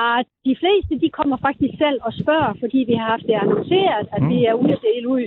[0.00, 4.06] Nej, de fleste de kommer faktisk selv og spørger, fordi vi har haft det annonceret,
[4.12, 4.28] at Mm.
[4.30, 5.26] vi er ude at dele ud.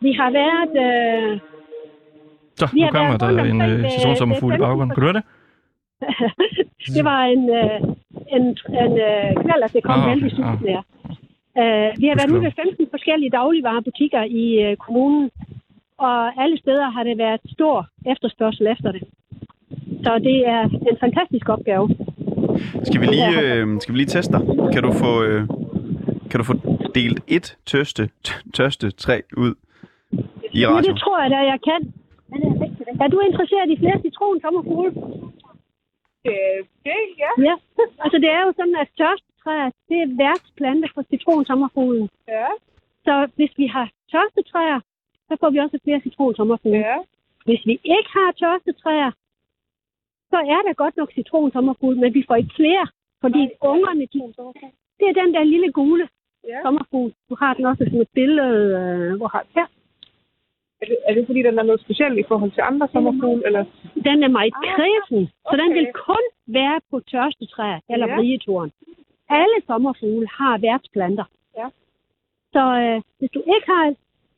[0.00, 0.72] Vi har været...
[0.86, 1.40] Øh,
[2.56, 4.94] Så, Vi nu har kommer været der en øh, citronsommerfugl i baggrunden.
[4.94, 5.22] Kan du høre det?
[6.96, 7.80] det var en, øh,
[8.36, 8.44] en,
[8.82, 10.58] en øh, knald, at det kom Ah, heldig okay, ah.
[10.68, 10.82] her.
[11.62, 15.30] Uh, vi har været ude ved 15 forskellige dagligvarerbutikker i uh, kommunen,
[15.98, 19.02] og alle steder har det været stor efterspørgsel efter det.
[20.04, 21.88] Så det er en fantastisk opgave.
[22.84, 24.42] Skal vi lige, øh, skal vi lige teste dig?
[24.72, 25.42] Kan du få, øh,
[26.30, 26.54] kan du få
[26.94, 28.08] delt et tørste,
[28.54, 29.54] tørste træ ud
[30.52, 30.92] i Ja, radio?
[30.92, 31.92] det tror jeg da, jeg kan.
[33.00, 34.90] Er du interesseret i flere citron sommerfugle?
[36.26, 37.30] Øh, det, ja.
[37.48, 37.54] Ja,
[38.04, 42.08] altså det er jo sådan, at tørstetræer, det er værtsplante for citronsommerfuglen.
[42.28, 42.46] Ja.
[43.06, 44.80] Så hvis vi har tørstetræer,
[45.28, 46.78] så får vi også flere citronsommerfugle.
[46.78, 46.98] Ja.
[47.44, 49.10] Hvis vi ikke har tørstetræer,
[50.32, 52.86] så er der godt nok citronsommerfugle, men vi får ikke flere,
[53.20, 54.18] fordi ungerne, de,
[54.98, 56.08] det er den der lille gule
[56.48, 56.62] Ja.
[56.64, 57.12] sommerfugl.
[57.30, 59.66] Du har den også som et billede, øh, hvor har her.
[60.82, 63.46] Er det, er det fordi, den er noget specielt i forhold til andre sommerfugle?
[63.46, 63.64] Eller?
[64.08, 65.78] Den er meget kredsen, så den okay.
[65.78, 68.16] vil kun være på tørstetræer eller Ja.
[69.30, 71.24] Alle sommerfugle har værtsplanter.
[71.58, 71.66] Ja.
[72.54, 73.84] Så øh, hvis du ikke har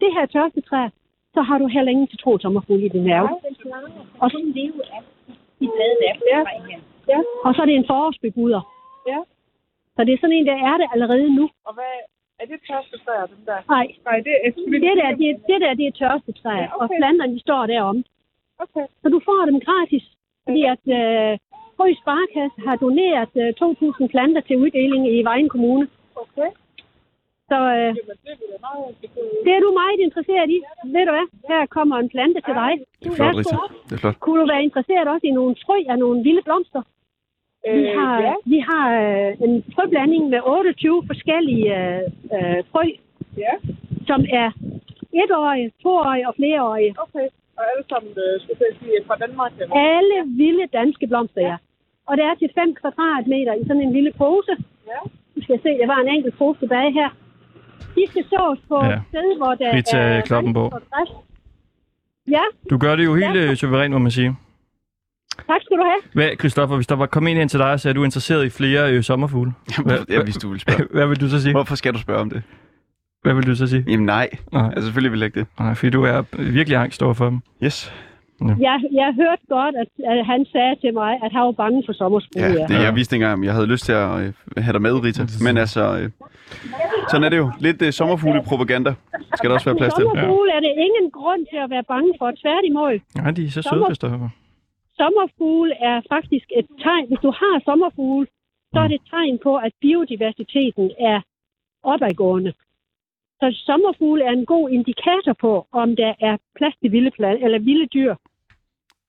[0.01, 0.89] det her tørstetræ,
[1.35, 3.29] så har du heller ingen citronsommerfugle i din have.
[3.29, 3.41] Og,
[6.33, 6.41] Ja.
[7.13, 7.19] Ja.
[7.45, 8.63] og så er det en forårsbebuder.
[9.09, 9.19] Ja.
[9.97, 11.51] Så det er sådan en, der er det allerede nu.
[11.67, 11.95] Og hvad,
[12.41, 13.59] er det tørste træer, den der?
[13.75, 14.51] Nej, Nej, det er
[14.85, 16.81] det der, det, det der, det er tørstetræer, Ja, okay.
[16.83, 17.99] og planterne de står derom.
[18.65, 18.87] Okay.
[19.03, 20.05] Så du får dem gratis,
[20.45, 21.33] fordi at øh,
[21.81, 25.85] Røg Sparkasse har doneret øh, 2.000 planter til uddeling i Vejen Kommune.
[26.25, 26.51] Okay.
[27.51, 27.95] Så øh, er
[29.45, 30.59] det er du meget interesseret i.
[30.95, 31.27] Ved du hvad?
[31.51, 32.73] Her kommer en plante til dig.
[33.03, 33.57] Det er flot, Rita.
[33.89, 34.17] Det er flot.
[34.25, 36.83] Kunne du være interesseret også i nogle frø af nogle vilde blomster?
[37.65, 38.35] Vi Øh, har, ja.
[38.53, 42.01] vi har øh, en frøblanding med 28 forskellige øh,
[42.37, 42.85] øh, frø,
[43.45, 43.55] Ja.
[44.09, 44.49] som er
[45.23, 46.95] etårige, toårige og flereårige.
[47.05, 47.27] Okay.
[47.59, 49.53] Og alle sammen, øh, skal jeg sige, fra Danmark?
[49.61, 49.75] Eller?
[49.97, 51.57] Alle vilde danske blomster, ja.
[52.09, 54.55] Og det er til 5 kvadratmeter i sådan en lille pose.
[54.93, 55.01] Ja.
[55.37, 57.09] Du skal se, der var en enkelt pose tilbage her.
[57.97, 58.91] De skal sås på Ja.
[58.97, 60.73] et sted, hvor der Rita er Kloppenborg.
[60.73, 61.11] vand og græs.
[62.37, 64.31] Ja, Du gør det jo helt øh, suverænt, må man sige.
[65.47, 66.01] Tak skal du have.
[66.13, 68.45] Hvad, Christoffer, hvis der var kommet ind til dig og sagde, at du er interesseret
[68.47, 69.53] i flere øh, sommerfugle,
[69.87, 70.87] hvad, Ja, hvis du vil spørge.
[70.95, 71.53] hvad vil du så sige?
[71.53, 72.43] Hvorfor skal du spørge om det?
[73.23, 73.85] Hvad vil du så sige?
[73.89, 74.29] Jamen nej.
[74.53, 74.67] Nej.
[74.67, 75.47] Altså selvfølgelig vil jeg ikke det.
[75.61, 76.23] Nej, fordi du er
[76.53, 77.41] virkelig angst over for dem.
[77.65, 77.93] Yes.
[78.41, 81.93] Jeg, jeg hørte godt, at, at han sagde til mig, at han var bange for
[81.93, 82.43] sommersprue.
[82.43, 84.33] Ja, det, jeg vidste ikke engang, om jeg havde lyst til at øh,
[84.65, 85.23] have dig med, Rita.
[85.47, 86.11] Men altså, øh,
[87.11, 87.51] sådan er det jo.
[87.59, 88.95] Lidt øh, sommerfugle-propaganda
[89.37, 90.05] skal der også være plads til.
[90.05, 92.27] Sommerfugle er det ingen grund til at være bange for.
[92.43, 92.95] Tværtimod.
[93.23, 94.29] Nej, de er så søde, Sommer- Christoffer.
[95.01, 97.07] Sommerfugle er faktisk et tegn.
[97.11, 98.27] Hvis du har sommerfugle,
[98.73, 101.19] så er det et tegn på, at biodiversiteten er
[101.93, 102.53] opadgående.
[103.41, 107.59] Så sommerfugle er en god indikator på, om der er plads til vilde, plan- eller
[107.59, 108.15] vilde dyr.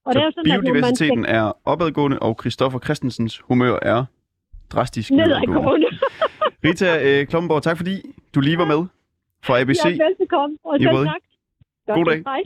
[0.06, 4.06] Og Så det er sådan, når man biodiversiteten er opadgående, og Christoffer Christensens humør er
[4.74, 5.88] drastisk nedadgående.
[6.66, 7.96] Rita øh, Klomborg, tak fordi
[8.36, 8.82] du lige var med
[9.46, 9.86] fra ABC.
[9.86, 10.58] Ja, velbekomme.
[10.64, 11.24] Og selv tak.
[11.96, 12.24] God dag.
[12.26, 12.42] Hej.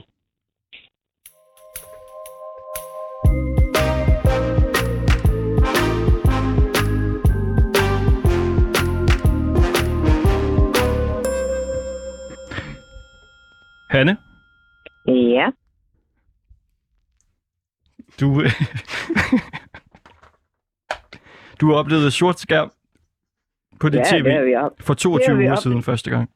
[18.20, 18.28] Du...
[21.62, 22.72] du har oplevet sort skærm
[23.80, 24.72] på dit Ja, tv op.
[24.80, 26.30] for 22 det har vi uger op- siden første gang.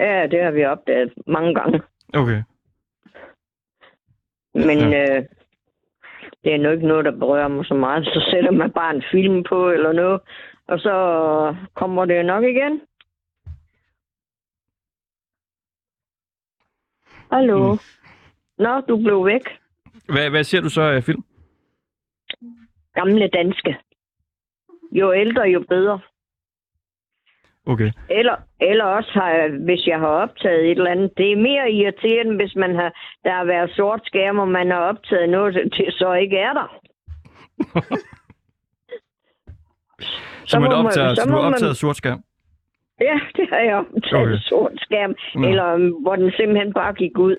[0.00, 1.82] Ja, det har vi opdaget mange gange.
[2.14, 2.42] Okay.
[4.54, 5.16] Men Ja.
[5.16, 5.24] øh,
[6.44, 8.04] det er nu ikke noget, der berører mig så meget.
[8.04, 10.20] Så sætter man bare en film på eller noget,
[10.68, 10.94] og så
[11.74, 12.80] kommer det nok igen.
[17.32, 17.72] Hallo?
[17.72, 17.78] Mm.
[18.58, 19.42] Nå, du blev væk.
[20.08, 21.22] Hvad, hvad ser du så af film?
[22.94, 23.76] Gamle danske.
[24.92, 26.00] Jo ældre, jo bedre.
[27.66, 27.90] Okay.
[28.10, 31.10] Eller, eller også, har jeg, hvis jeg har optaget et eller andet.
[31.16, 32.92] Det er mere irriterende, hvis man har,
[33.24, 36.78] der har været sort skærm, og man har optaget noget, til så ikke er der.
[40.46, 42.22] Så, man må man- optager, så så du har man- optaget sort skærm?
[43.00, 44.38] Ja, det har jeg optaget Okay.
[44.40, 45.14] sort skærm.
[45.34, 45.48] Nå.
[45.48, 47.36] Eller hvor den simpelthen bare gik ud.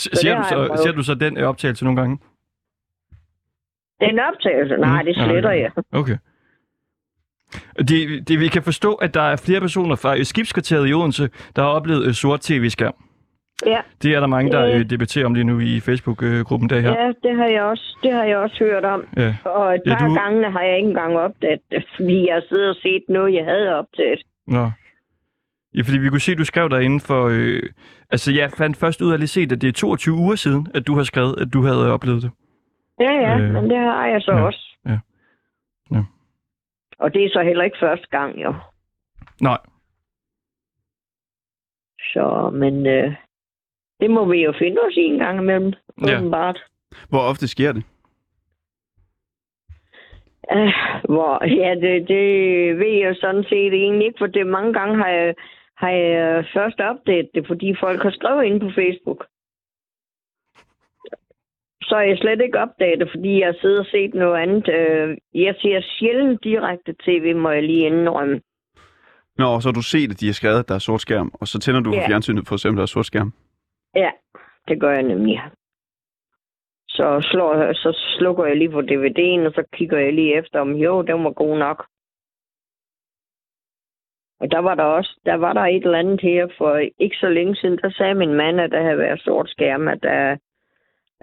[0.00, 2.18] S- Ser du, så, ser du så den øh, optagelse nogle gange?
[4.00, 4.76] Den optagelse?
[4.76, 5.06] Nej, Mm.
[5.06, 5.60] det Ja, sletter okay.
[5.62, 5.70] jeg.
[5.92, 6.16] Okay.
[7.78, 11.30] Det, det, vi kan forstå, at der er flere personer fra øh, skibskvarteret i Odense,
[11.56, 12.94] der har oplevet øh, sort tv-skærm.
[13.66, 13.80] Ja.
[14.02, 14.80] Det er der mange, der Øh.
[14.80, 16.90] øh, debatterer om lige nu i Facebook-gruppen der her.
[17.02, 19.04] Ja, det har jeg også, det har jeg også hørt om.
[19.16, 19.36] Ja.
[19.44, 22.68] Og et Ja, par du- gange har jeg ikke engang opdaget det, fordi jeg sidder
[22.68, 24.22] og set noget, jeg havde opdaget.
[24.46, 24.70] Nå.
[25.74, 27.28] Ja, fordi vi kunne se, at du skrev derinde for...
[27.32, 27.62] Øh,
[28.10, 30.66] altså, jeg fandt først ud af at lige set, at det er 22 uger siden,
[30.74, 32.30] at du har skrevet, at du havde oplevet det.
[33.00, 34.76] Ja, ja, Øh, øh, men det har jeg så ja, også.
[34.86, 34.98] ja.
[35.90, 36.02] Ja.
[36.98, 38.54] Og det er så heller ikke første gang, jo.
[39.40, 39.58] Nej.
[42.12, 43.14] Så, men øh,
[44.00, 45.72] det må vi jo finde os i en gang imellem,
[46.06, 46.18] Ja.
[46.18, 46.64] åbenbart.
[47.08, 47.84] Hvor ofte sker det?
[50.54, 50.72] Uh,
[51.14, 52.24] hvor, ja, det, det
[52.78, 55.34] ved jeg sådan set egentlig ikke, for det mange gange har jeg,
[55.82, 59.20] har jeg først opdaget det, fordi folk har skrevet ind på Facebook.
[61.82, 64.68] Så har jeg slet ikke opdaget det, fordi jeg sidder og set noget andet.
[64.68, 68.40] Øh, Jeg ser sjældent direkte tv, må jeg lige indrømme.
[69.38, 71.48] Nå, så har du set, at de har skrevet, at der er sort skærm, og
[71.48, 72.08] så tænder du på Ja.
[72.08, 73.32] fjernsynet for at se, om der er sort skærm.
[73.94, 74.10] Ja,
[74.68, 75.42] det gør jeg nemlig.
[76.88, 80.70] Så, slår, så slukker jeg lige på DVD'en, og så kigger jeg lige efter, om
[80.72, 81.86] jo, den var god nok.
[84.42, 87.28] Og der var der også, der var der et eller andet her for ikke så
[87.28, 90.36] længe siden, der sagde min mand, at der havde været sort skærm, at der,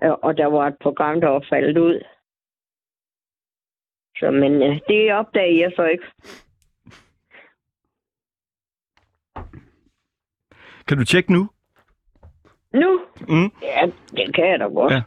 [0.01, 2.03] og der var et program, der var faldet ud.
[4.17, 6.03] Så, men øh, det opdagede jeg så ikke.
[10.87, 11.49] Kan du tjekke nu?
[12.73, 13.01] Nu?
[13.27, 13.51] Mm.
[13.61, 14.93] Ja, det kan jeg da godt.
[14.93, 15.01] Ja.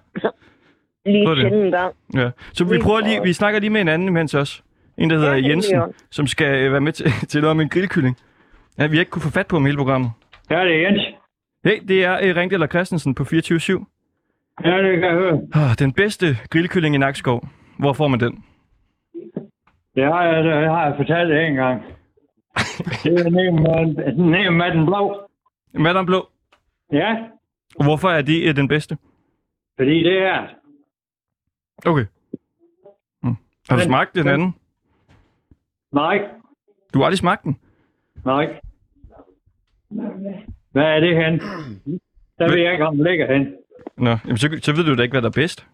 [1.10, 1.96] lige tænde en gang.
[2.14, 2.30] Ja.
[2.52, 4.62] Så vi prøver lige, vi snakker lige med en anden imens også.
[5.02, 5.80] En, der hedder Ja, Jensen,
[6.10, 8.16] som skal øh, være med til, til noget om en grillkylling.
[8.78, 10.10] Ja, vi har ikke kunne få fat på ham hele programmet.
[10.50, 11.02] Ja, det er Jens.
[11.64, 13.26] Hey, det er øh, Ringdal og Christensen på 24-7.
[14.64, 15.40] Ja, det kan jeg høre.
[15.54, 17.48] Ah, den bedste grillkylling i Nakskov.
[17.78, 18.44] Hvor får man den?
[19.94, 21.82] Det har jeg, det har jeg fortalt en gang.
[23.04, 26.04] Det er nede med, nede med den blå.
[26.06, 26.28] Blå.
[26.92, 27.16] Ja,
[27.84, 28.96] hvorfor er det øh, den bedste?
[29.76, 30.46] fordi det er...
[31.86, 32.06] Okay.
[33.22, 33.36] Mm.
[33.68, 34.54] Har du smagt den anden?
[35.92, 36.18] Nej,
[36.94, 37.56] Du har aldrig smagt den?
[38.24, 38.60] nej.
[40.72, 41.38] Hvad er det hen?
[42.38, 43.54] Der ved jeg ikke, om den ligger hen.
[43.96, 45.66] Nå, jamen, så, så ved du da ikke, hvad der er bedst.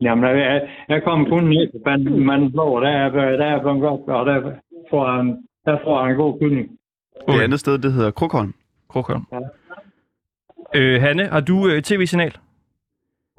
[0.00, 4.08] Jamen, jeg, jeg kom kun ned til blå, og der er, der er blevet godt,
[4.08, 4.52] og der
[4.90, 6.78] får han, der får han en god kylling.
[7.28, 8.54] Det andet sted, det hedder Krukholm.
[8.88, 9.22] Krukholm.
[10.74, 12.36] Øh, Hanne, har du øh, tv-signal?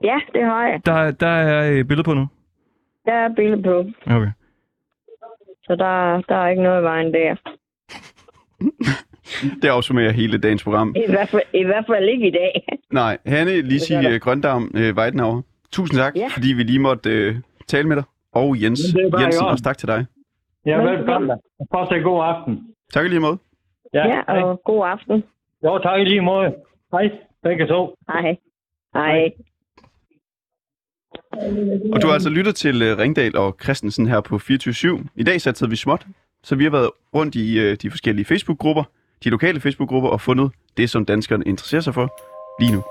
[0.04, 0.82] Ja, det har jeg.
[0.86, 2.28] Der, der er øh, billede på nu.
[3.06, 3.86] Der er billede på.
[4.06, 4.32] Okay.
[5.68, 7.36] Så der, der er ikke noget i vejen der.
[9.62, 10.96] Det opsummerer hele dagens program.
[10.96, 12.66] I hvert fald, i hvert fald ikke i dag.
[12.92, 14.12] Nej, Hanne der.
[14.14, 15.42] øh, Grøndam øh, Weidenauer.
[15.72, 16.28] Tusind tak, Ja.
[16.28, 17.36] fordi vi lige måtte øh,
[17.68, 18.04] tale med dig.
[18.34, 20.06] Og Jens er Jensen, også tak til dig.
[20.66, 21.32] Ja, Men- velkommen.
[21.74, 22.68] Fortsæt god aften.
[22.94, 23.38] Tak i lige måde.
[23.94, 25.24] Ja, ja og god aften.
[25.64, 26.54] Jo, tak i lige måde.
[26.92, 27.10] Hej,
[27.44, 27.96] begge to.
[28.08, 28.36] Hej.
[28.94, 29.32] Hej.
[31.94, 35.06] Og du har altså lyttet til øh, Ringdal og Christensen her på 24-7.
[35.16, 36.06] I dag satte vi småt,
[36.44, 38.84] så vi har været rundt i øh, de forskellige Facebook-grupper,
[39.24, 42.20] de lokale Facebook-grupper, og fundet det, som danskerne interesserer sig for
[42.62, 42.84] lige nu.